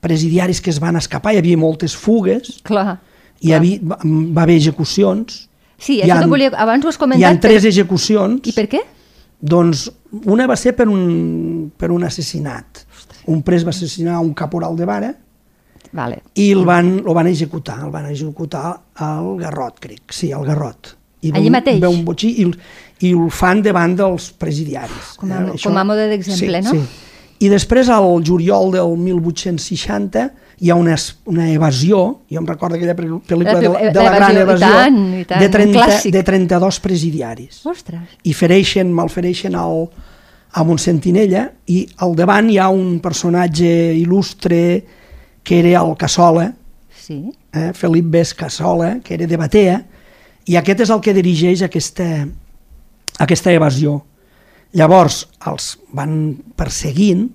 [0.00, 2.98] presidiaris que es van escapar, hi havia moltes fugues, Clar.
[3.40, 5.46] hi havia, va, va haver execucions,
[5.80, 6.50] Sí, Hi això han- t'ho volia...
[6.60, 7.24] Abans ho has hi comentat.
[7.30, 8.82] han tres execucions, I per què?
[9.40, 9.86] doncs
[10.26, 12.84] una va ser per un, per un assassinat.
[13.30, 15.10] Un pres va assassinar un caporal de vara
[15.92, 16.22] Vale.
[16.34, 20.96] i el van, el van executar, el van executar al Garrot, crec, sí, al Garrot.
[21.22, 21.82] I Allí un, mateix?
[21.84, 22.46] Un botxí i,
[23.06, 25.14] i el fan davant dels presidiaris.
[25.20, 26.70] Com a- Això- com a mode d'exemple, sí, no?
[26.80, 27.06] Sí.
[27.40, 30.26] I després, al juliol del 1860,
[30.60, 30.94] hi ha una,
[31.24, 34.42] una evasió, jo em recordo aquella pel- pel·lícula de, la- de la gran L'evasió, i
[34.42, 36.12] evasió, tant, i tant, de, un 30, clàssic.
[36.12, 38.02] de 32 presidiaris Ostres.
[38.24, 39.86] i fereixen, malfereixen el,
[40.60, 44.60] amb un sentinella i al davant hi ha un personatge il·lustre
[45.42, 46.52] que era el Cassola,
[47.00, 47.32] Sí.
[47.52, 49.78] eh, Felip Bes Cassola, que era de Batea,
[50.46, 52.26] i aquest és el que dirigeix aquesta,
[53.18, 54.04] aquesta evasió.
[54.76, 57.28] Llavors els van perseguint,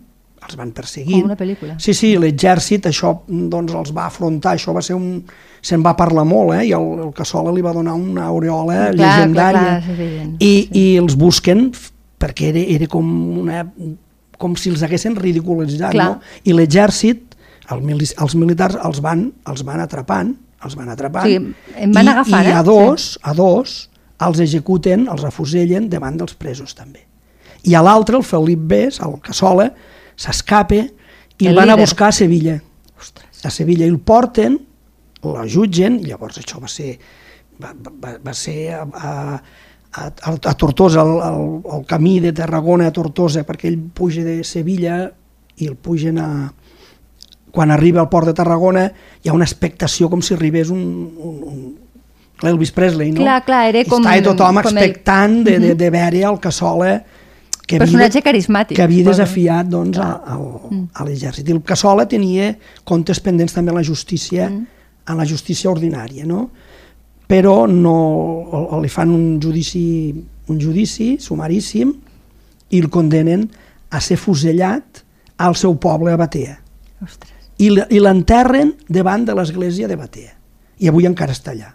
[0.46, 1.22] els van perseguint.
[1.24, 1.76] Com una pel·lícula.
[1.82, 5.24] Sí, sí, l'exèrcit això doncs, els va afrontar, això va ser un...
[5.66, 6.68] se'n va parlar molt, eh?
[6.70, 9.62] i el, el Cassola li va donar una aureola Clar, llegendària.
[9.82, 10.70] clar, clar, I, sí.
[10.78, 11.72] I els busquen
[12.22, 13.08] perquè era, era com,
[13.42, 13.64] una,
[14.38, 16.06] com si els haguessin ridiculitzat, Clar.
[16.06, 16.22] no?
[16.46, 17.34] I l'exèrcit,
[17.74, 22.06] el, mili- els militars els van, els van atrapant, els van atrapant, sigui, en van
[22.06, 22.56] i, agafant, i eh?
[22.60, 23.76] a dos, a dos,
[24.26, 27.02] els executen, els afusellen davant dels presos també.
[27.66, 29.72] I a l'altre, el Felip Bes, el Cassola,
[30.16, 30.82] s'escapa
[31.38, 31.84] i El van a líder.
[31.84, 32.62] buscar a Sevilla.
[33.00, 33.44] Ostres.
[33.46, 34.58] A Sevilla i el porten,
[35.26, 36.98] la jutgen, i llavors això va ser,
[37.62, 39.14] va, va, va ser a, a,
[40.02, 41.48] a, a Tortosa, el, el,
[41.80, 45.00] el camí de Tarragona a Tortosa, perquè ell puja de Sevilla
[45.58, 46.30] i el pugen a...
[47.56, 48.90] quan arriba al port de Tarragona
[49.24, 50.82] hi ha una expectació com si arribés un,
[51.16, 51.76] un, un
[52.44, 53.22] l'Elvis Presley, no?
[53.24, 54.04] Clar, clar, era com...
[54.04, 55.46] Estava tothom com expectant el...
[55.48, 56.98] de, de, de veure el Cassola
[57.68, 58.76] que Personatge havia, carismàtic.
[58.78, 60.88] que havia desafiat doncs, a, a, Mm.
[60.94, 61.48] a l'exèrcit.
[61.50, 64.66] I el Cassola tenia comptes pendents també a la justícia, Mm.
[65.06, 66.50] a la justícia ordinària, no?
[67.28, 70.14] però no, li fan un judici,
[70.48, 71.92] un judici sumaríssim
[72.70, 73.50] i el condenen
[73.90, 75.02] a ser fusellat
[75.38, 76.60] al seu poble a Batea
[77.02, 77.32] Ostres.
[77.58, 80.34] i l'enterren davant de l'església de Batea
[80.80, 81.74] i avui encara està allà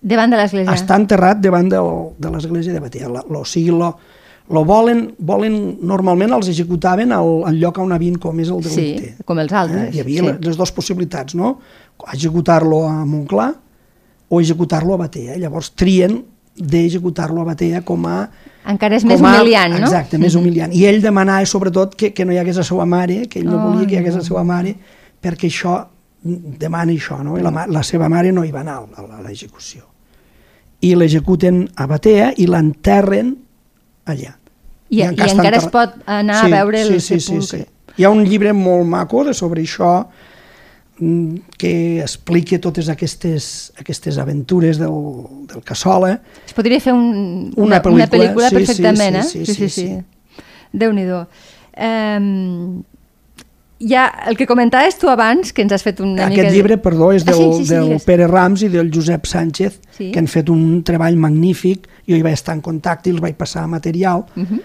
[0.00, 0.72] Davant de l'església.
[0.74, 3.96] està enterrat davant del, de l'església de Batea o sigui, lo,
[4.50, 9.24] lo volen, volen normalment els executaven al, al lloc on havien comès el Sí, delicte
[9.28, 9.82] com els altres.
[9.88, 9.90] eh?
[9.92, 10.28] hi havia sí.
[10.30, 10.46] sí.
[10.46, 11.58] les dues possibilitats no?
[12.12, 13.50] executar-lo a Montclar
[14.28, 16.22] o executar-lo a Batea llavors trien
[16.58, 18.16] d'executar-lo a Batea com a
[18.68, 19.86] Encara és més a- humiliant, no?
[19.86, 20.72] Exacte, més humiliant.
[20.74, 23.56] I ell demanava sobretot que, que no hi hagués la seva mare, que ell no
[23.56, 24.20] Oh, volia que hi hagués no.
[24.20, 24.74] la seva mare,
[25.22, 25.76] perquè això
[26.24, 27.38] demana això, no?
[27.38, 29.86] I la, la seva mare no hi va anar a l'execució.
[30.82, 33.36] I l'executen a Batea i l'enterren
[34.14, 34.36] allà.
[34.88, 37.62] I, i encara, està es pot anar a veure el sí, sí, sí, sí.
[37.98, 39.90] Hi ha un llibre molt maco de sobre això
[41.00, 45.00] mm, que explica totes aquestes, aquestes aventures del,
[45.50, 46.14] del Cassola,
[46.46, 49.46] Es podria fer un, Una una, pel·lícula, una pel·lícula sí, sí, perfectament, sí, eh?
[49.46, 50.44] sí, sí, sí.
[50.78, 51.24] Déu-n'hi-do.
[51.78, 52.84] Um,
[53.80, 56.42] ja, el que comentaves tu abans, que ens has fet una mica...
[56.42, 58.04] Aquest llibre, perdó, és Ah, del, sí, sí, sí, del digues.
[58.04, 60.10] Pere Rams i del Josep Sánchez, Sí.
[60.12, 61.86] que han fet un treball magnífic.
[62.08, 64.60] Jo hi vaig estar en contacte i els vaig passar material Mhm.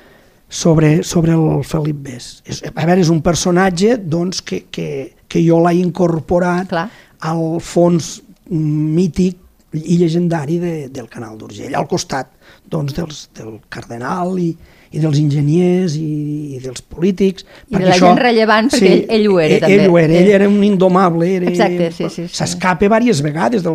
[0.49, 2.41] sobre, sobre el Felip Bés.
[2.45, 6.89] És, a veure, és un personatge doncs, que, que, que jo l'he incorporat Clar.
[7.21, 9.37] al fons mític
[9.73, 12.29] i llegendari de, del Canal d'Urgell, al costat
[12.69, 14.51] doncs, dels, del cardenal i,
[14.93, 17.45] i dels enginyers i, i dels polítics.
[17.71, 19.79] I de la gent rellevant, perquè ell- ell ho era, ell, també.
[19.79, 20.35] Ell ho era, ell Eh.
[20.37, 21.31] era un indomable.
[21.39, 22.35] Era, Exacte, sí, sí, sí.
[22.37, 23.65] S'escapa diverses vegades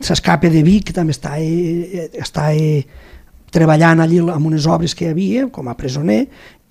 [0.00, 2.86] s'escapa de Vic, també està, eh, està eh,
[3.52, 6.22] treballant allí amb unes obres que hi havia, com a presoner,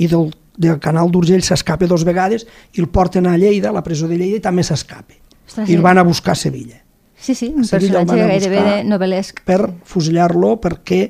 [0.02, 3.84] i del, del canal d'Urgell s'escapa dos vegades i el porten a Lleida, a la
[3.86, 5.14] presó de Lleida, i també s'escapa.
[5.60, 5.78] I el sí.
[5.78, 6.82] van a buscar a Sevilla
[7.20, 9.44] Sí, sí, un personatge gairebé de novel·lesc.
[9.46, 11.02] per fusellar-lo perquè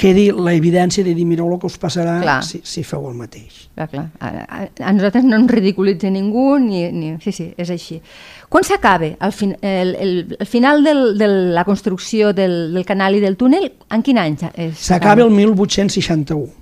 [0.00, 2.38] quedi la evidència de dir mireu el que us passarà Clar.
[2.46, 3.66] si, si feu el mateix.
[3.74, 4.04] Clar, clar.
[4.20, 7.10] A, a, a nosaltres no ens ridiculitza ningú, ni, ni...
[7.20, 8.00] sí, sí, és així.
[8.48, 13.18] Quan s'acaba el, fin, el, el, el final del, de la construcció del, del canal
[13.18, 14.38] i del túnel, en quin any?
[14.76, 16.59] S'acaba el 1861.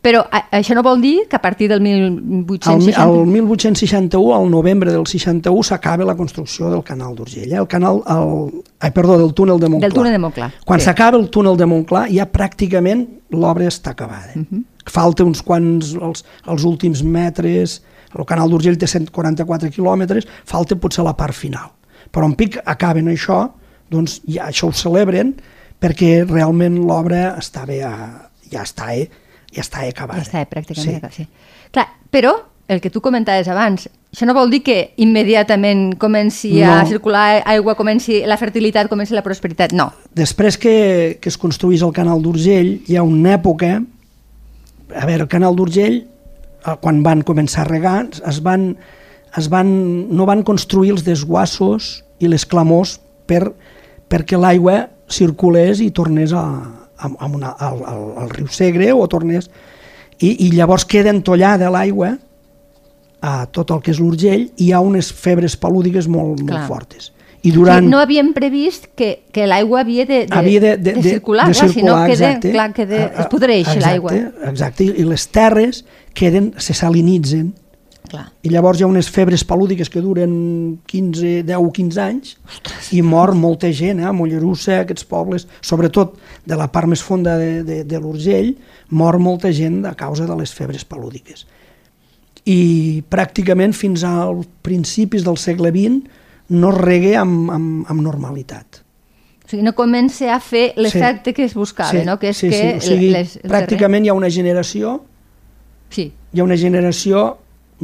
[0.00, 3.02] Però a, això no vol dir que a partir del El, 1860...
[3.04, 7.52] el 1861, al novembre del 61, s'acaba la construcció del canal d'Urgell.
[7.52, 7.58] Eh?
[7.60, 9.90] El canal, el, ai, perdó, del túnel de Montclar.
[9.90, 10.88] Del túnel de Montclar, Quan sí.
[10.88, 14.32] s'acaba el túnel de Montclar, ja pràcticament l'obra està acabada.
[14.34, 14.64] Mhm.
[14.90, 17.82] Falta uns quants, els, els últims metres,
[18.16, 21.76] el canal d'Urgell té 144 quilòmetres, falta potser la part final.
[22.10, 23.50] Però en pic acaben això,
[23.92, 25.34] doncs ja això ho celebren,
[25.80, 27.82] perquè realment l'obra està bé,
[28.50, 29.10] ja està, eh,
[29.54, 30.22] ja està acabada.
[30.22, 31.10] Ja està, eh, pràcticament.
[31.10, 31.24] Sí.
[31.24, 31.24] Sí.
[31.24, 31.70] sí.
[31.72, 32.34] Clar, però
[32.70, 36.86] el que tu comentaves abans, això no vol dir que immediatament comenci a No.
[36.88, 39.72] circular aigua, comenci la fertilitat, comenci la prosperitat.
[39.72, 39.92] No.
[40.14, 43.82] Després que, que es construís el canal d'Urgell, hi ha una època,
[44.94, 46.04] a veure, el canal d'Urgell,
[46.66, 48.76] eh, quan van començar a regar, es van,
[49.36, 53.52] es van, no van construir els desguassos i les clamors per,
[54.10, 56.44] perquè l'aigua circulés i tornés a,
[57.00, 59.50] a, a una, al, al, al riu Segre o tornés...
[60.20, 62.10] I, i llavors queda entollada l'aigua
[63.24, 66.58] a tot el que és l'Urgell i hi ha unes febres pelúdiques molt, Clar.
[66.58, 67.06] molt fortes.
[67.40, 67.86] I durant...
[67.86, 71.46] Sí, no havíem previst que, que l'aigua havia de, de, havia de, de, de circular,
[71.48, 72.52] de, de clar, circular, si no queda, exacte.
[72.52, 74.16] clar, queda, Ah, ah, es podreix exacte, l'aigua.
[74.50, 77.54] Exacte, i les terres queden, se salinitzen,
[78.10, 78.24] Clar.
[78.42, 80.32] i llavors hi ha unes febres pelúdiques que duren
[80.90, 82.34] 15, 10 o 15 anys,
[82.96, 84.08] i mor molta gent, eh?
[84.08, 86.16] a Mollerussa, aquests pobles, sobretot
[86.48, 88.52] de la part més fonda de, de, de l'Urgell,
[88.90, 91.46] mor molta gent a causa de les febres pelúdiques.
[92.50, 98.80] I pràcticament fins als principis del segle XX no es regue amb, amb, amb normalitat.
[99.44, 102.18] O sigui, no comença a fer l'efecte que es buscava, no?
[102.18, 102.74] que és sí, que sí.
[102.74, 104.98] O sigui, les, pràcticament hi ha una generació
[105.90, 107.38] Sí, hi ha una generació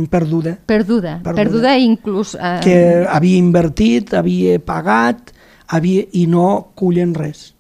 [0.05, 1.35] perduda perduda, Perduda.
[1.35, 2.35] perduda, inclús...
[2.37, 5.33] Eh, que havia invertit, havia pagat
[5.69, 7.53] havia, i no cullen res.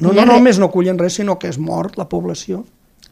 [0.00, 2.62] No, no només no cullen res, sinó que és mort la població.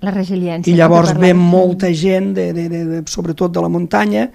[0.01, 0.73] La resiliència.
[0.73, 4.31] I llavors ve molta gent, de, de, de, de, sobretot de la muntanya,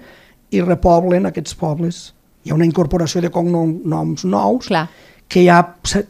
[0.54, 2.02] i repoblen aquests pobles.
[2.46, 4.84] Hi ha una incorporació de cognoms nous Clar.
[5.26, 5.58] que ja,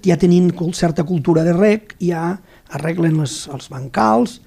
[0.05, 2.35] ja tenint certa cultura de rec, ja
[2.77, 4.43] arreglen les, els bancals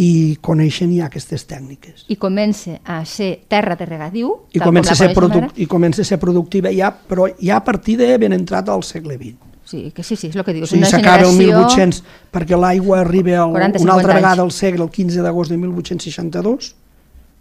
[0.00, 2.06] i coneixen ja aquestes tècniques.
[2.08, 5.52] I comença a ser terra de regadiu, I comença, a ser produc.
[5.60, 9.18] I comença a ser productiva ja, però ja a partir de ben entrat al segle
[9.18, 9.50] XX.
[9.70, 10.72] Sí, que sí, sí, és el que dius.
[10.74, 11.66] Una s'acaba el generació...
[11.68, 12.00] 1800
[12.32, 15.58] perquè l'aigua arriba al, 40, una 50 altra vegada al segle, el 15 d'agost de
[15.60, 16.72] 1862,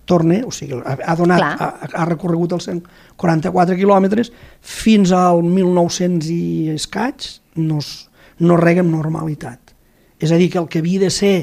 [0.10, 1.56] torna, o sigui, ha, ha donat, Clar.
[1.64, 6.44] ha, ha recorregut els 144 quilòmetres, fins al 1900 i
[6.76, 8.10] escaig no, es,
[8.44, 9.74] no rega amb normalitat.
[10.20, 11.36] És a dir, que el que havia de ser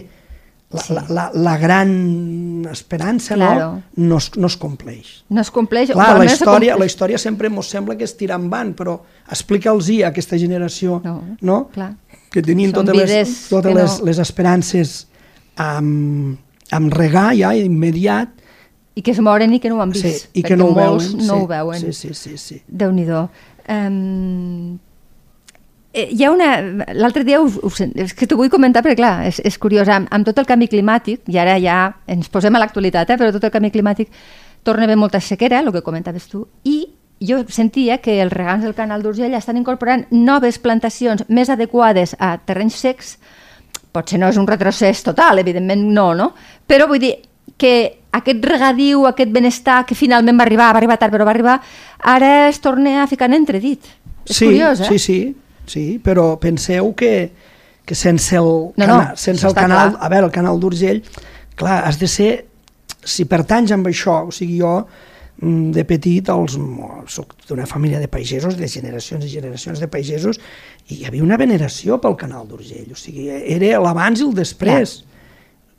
[0.71, 0.95] la, Sí.
[0.95, 3.83] la, la, la gran esperança Claro.
[3.95, 5.25] no, no, es, no es compleix.
[5.29, 5.93] No es compleix.
[5.93, 6.93] Clar, la història, la compleix.
[6.93, 8.99] història sempre ens sembla que és tirar endavant, però
[9.31, 11.69] explica'ls a aquesta generació No, no?
[11.73, 11.95] clar.
[12.31, 15.07] que tenien Són totes, les, totes que les, no- les esperances
[15.57, 16.37] amb,
[16.71, 18.29] amb regar ja immediat
[18.97, 20.05] I que es moren i que no ho han vist.
[20.07, 21.17] sí, i que no ho veuen.
[21.19, 21.81] no sí, ho veuen.
[21.81, 22.63] Sí, sí, sí, sí.
[22.67, 23.29] Déu-n'hi-do.
[23.69, 24.79] Um, eh,
[25.97, 26.51] hi ha una...
[26.95, 29.89] L'altre dia us, us, és que t'ho vull comentar perquè, clar, és, és curiós.
[29.93, 31.79] Amb, amb tot el canvi climàtic, i ara ja
[32.13, 34.13] ens posem a l'actualitat, eh, però tot el canvi climàtic
[34.67, 36.81] torna a haver molta sequera, el que comentaves tu, i
[37.23, 42.35] jo sentia que els regants del canal d'Urgell estan incorporant noves plantacions més adequades a
[42.45, 43.15] terrenys secs,
[43.95, 46.33] potser no és un retrocés total, evidentment no, no?
[46.67, 47.15] Però vull dir
[47.57, 51.57] que aquest regadiu, aquest benestar que finalment va arribar, va arribar tard però va arribar,
[52.03, 53.89] ara es torna a ficar en entredit.
[54.27, 54.91] És sí, curiós, eh?
[54.91, 55.19] Sí, sí,
[55.67, 57.31] sí, però penseu que,
[57.87, 58.45] que sense el,
[58.77, 60.05] No, no, canal, sense el canal, clar.
[60.07, 61.03] a veure, el canal d'Urgell,
[61.57, 62.31] clar, has de ser,
[63.05, 64.73] si pertanys amb això, o sigui, jo
[65.43, 66.57] mm, de petit, els,
[67.13, 70.41] soc d'una família de pagesos, de generacions i generacions de pagesos,
[70.89, 75.03] i hi havia una veneració pel canal d'Urgell, o sigui, era l'abans i el després.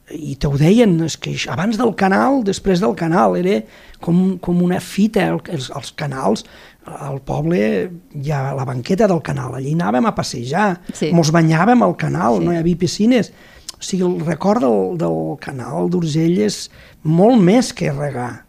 [0.08, 3.58] I te ho deien, és que abans del canal, després del canal, era
[4.00, 6.46] com, com una fita, el- els, els canals,
[6.88, 11.12] al poble hi ha la banqueta del canal, allí anàvem a passejar, Sí.
[11.12, 12.46] mos banyàvem al canal, Sí.
[12.46, 13.32] no hi havia piscines.
[13.78, 16.72] O sigui, el record del, del canal d'Urgell és
[17.04, 18.46] molt més que regar.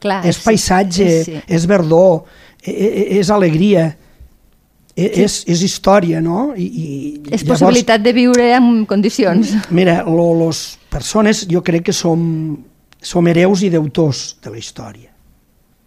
[0.00, 1.40] Clar, és paisatge, Sí, sí.
[1.46, 2.24] és verdor,
[2.64, 3.96] e- e- és alegria,
[4.96, 6.52] e- és, és història, no?
[6.56, 9.54] I, i És possibilitat de viure en condicions.
[9.70, 12.58] Mira, les persones jo crec que som,
[13.00, 15.10] som hereus i deutors de la història.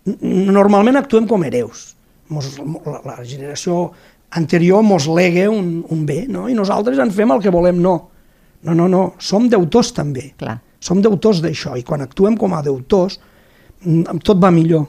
[0.05, 1.94] Normalment actuem com hereus.
[2.29, 3.91] Mos, la, la generació
[4.35, 6.47] anterior mos lega un, un bé, no?
[6.49, 7.95] i nosaltres en fem el que volem, no.
[8.65, 10.31] No, no, no, som deutors també.
[10.39, 10.57] Clar.
[10.81, 13.19] Som deutors d'això, i quan actuem com a deutors,
[13.85, 14.87] mm, tot va millor.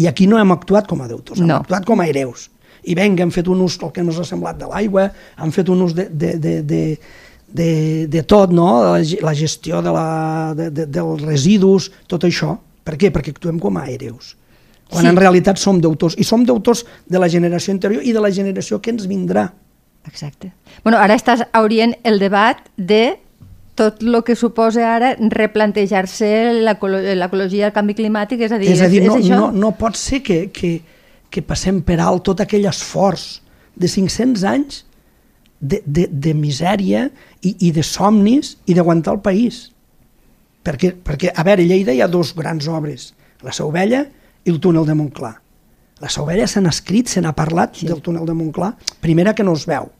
[0.00, 1.60] I aquí no hem actuat com a deutors, hem No.
[1.60, 2.48] actuat com a hereus.
[2.84, 5.10] I vinga, hem fet un ús, el que ens ha semblat de l'aigua,
[5.40, 6.80] hem fet un ús de, de, de, de,
[7.48, 7.68] de,
[8.12, 8.66] de tot, no?
[8.82, 12.56] de la, ge- la gestió de la, de, de, dels residus, tot això.
[12.84, 13.12] Per què?
[13.14, 14.34] Perquè actuem com a hereus.
[14.94, 15.10] Quan Sí.
[15.10, 16.14] en realitat som deutors.
[16.18, 19.50] I som deutors de la generació anterior i de la generació que ens vindrà.
[20.06, 20.52] Exacte.
[20.84, 23.16] Bueno, ara estàs aurient el debat de
[23.74, 26.28] tot el que suposa ara replantejar-se
[26.62, 29.38] l'ecolo- l'ecologia del canvi climàtic, és a dir, és a dir, no, és això?
[29.38, 30.80] no, no pot ser que, que,
[31.30, 33.40] que passem per alt tot aquell esforç
[33.74, 34.84] de 500 anys
[35.58, 37.08] de, de, de misèria
[37.42, 39.70] i, i de somnis i d'aguantar el país.
[40.64, 44.04] Perquè, perquè, a veure, a Lleida hi ha dos grans obres, la Seu Vella
[44.44, 45.34] i el túnel de Montclar.
[46.26, 47.86] Vella se n'ha escrit, se n'ha parlat sí.
[47.86, 49.90] del túnel de Montclar, primera que no es veu.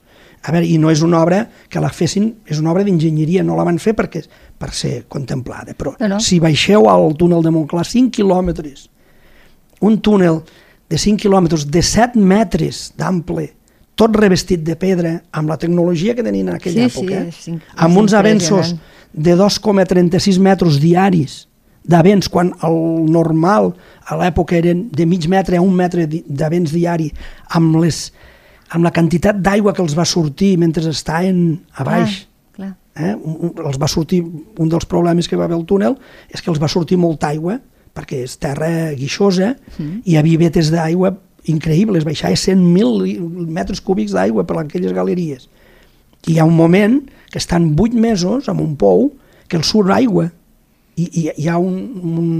[0.44, 3.56] A veure, i no és una obra que la fessin, és una obra d'enginyeria, no
[3.56, 4.20] la van fer perquè,
[4.60, 6.18] per ser contemplada, però No, no.
[6.20, 8.90] si baixeu al túnel de Montclar 5 quilòmetres,
[9.80, 10.42] un túnel
[10.90, 13.54] de 5 quilòmetres de 7 metres d'ample,
[13.96, 17.62] tot revestit de pedra, amb la tecnologia que tenien en aquella Sí, sí, època, inc-
[17.62, 18.74] és amb uns avenços
[19.14, 21.46] de 2,36 metres diaris
[21.84, 22.76] d'avenç, quan el
[23.12, 23.72] normal
[24.08, 27.10] a l'època eren de mig metre a un metre d'avenç diari,
[27.56, 28.06] amb, les,
[28.72, 32.24] amb la quantitat d'aigua que els va sortir mentre estaven a baix.
[32.56, 32.72] Clar, clar.
[32.94, 33.12] Eh?
[33.14, 35.98] Un, un, els va sortir, un dels problemes que va haver el túnel
[36.30, 37.58] és que els va sortir molta aigua,
[37.94, 40.02] perquè és terra guixosa, mm.
[40.04, 41.12] i hi havia vetes d'aigua
[41.50, 45.50] increïbles, baixava 100.000 metres cúbics d'aigua per aquelles galeries.
[46.24, 49.10] I hi ha un moment que estan 8 mesos amb un pou
[49.50, 50.30] que els surt aigua
[50.96, 52.30] i, i hi ha un, un,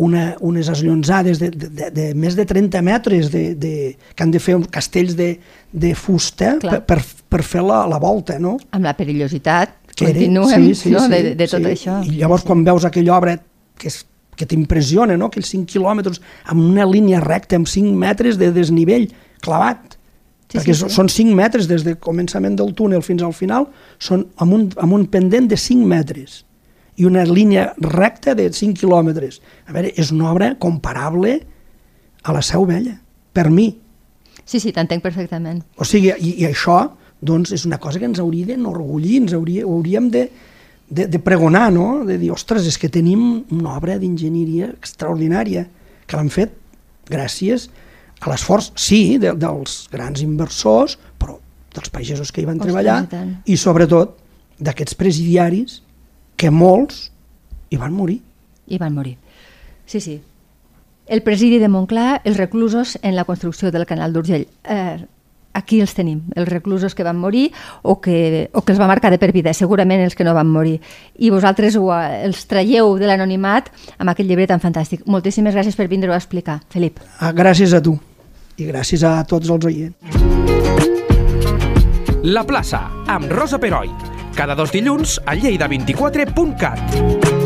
[0.00, 3.72] una, unes esllonzades de, de, de, de més de 30 metres de, de,
[4.16, 5.34] que han de fer uns castells de,
[5.72, 6.80] de fusta per, Clar.
[6.88, 8.56] per, per fer la, la volta, no?
[8.72, 11.04] Amb la perillositat, que continuem no?
[11.12, 11.74] de, de tot sí.
[11.74, 12.00] això.
[12.08, 13.36] I llavors quan veus aquella obra
[13.76, 14.00] que, és,
[14.40, 15.28] que t'impressiona, no?
[15.28, 19.10] aquells 5 quilòmetres amb una línia recta, amb 5 metres de desnivell
[19.44, 19.98] clavat,
[20.50, 20.94] Sí, perquè sí, sí.
[20.96, 23.68] són 5 metres des del començament del túnel fins al final,
[24.02, 26.40] són amb un, amb un pendent de 5 metres
[27.00, 29.40] i una línia recta de 5 quilòmetres.
[29.66, 31.38] A veure, és una obra comparable
[32.22, 32.98] a la Seu Vella,
[33.32, 33.70] per mi.
[34.44, 35.62] Sí, sí, t'entenc perfectament.
[35.80, 36.82] O sigui, i, i això
[37.20, 40.26] doncs, és una cosa que ens hauria d'enorgullir, ens hauria, hauríem de,
[40.88, 42.04] de, de pregonar, no?
[42.08, 45.66] de dir, ostres, és que tenim una obra d'enginyeria extraordinària,
[46.08, 46.56] que l'han fet
[47.10, 47.68] gràcies
[48.20, 51.38] a l'esforç, sí, de, dels grans inversors, però
[51.74, 54.18] dels pagesos que hi van Ostres, treballar i i sobretot
[54.60, 55.80] d'aquests presidiaris
[56.40, 57.10] que molts
[57.68, 58.20] hi van morir.
[58.72, 59.18] I van morir.
[59.84, 60.20] Sí, sí.
[61.06, 64.46] El presidi de Montclar, els reclusos en la construcció del canal d'Urgell.
[64.64, 65.04] Eh,
[65.52, 67.50] aquí els tenim, els reclusos que van morir
[67.82, 70.48] o que, o que els va marcar de per vida, segurament els que no van
[70.48, 70.78] morir.
[71.18, 73.68] I vosaltres ho, els traieu de l'anonimat
[73.98, 75.04] amb aquest llibre tan fantàstic.
[75.10, 77.02] Moltíssimes gràcies per vindre-ho a explicar, Felip.
[77.18, 77.98] Ah, gràcies a tu
[78.56, 80.18] i gràcies a tots els oients.
[82.30, 84.19] La plaça, amb Rosa Peroi.
[84.34, 87.39] Cada dos dilluns a lleida24.cat.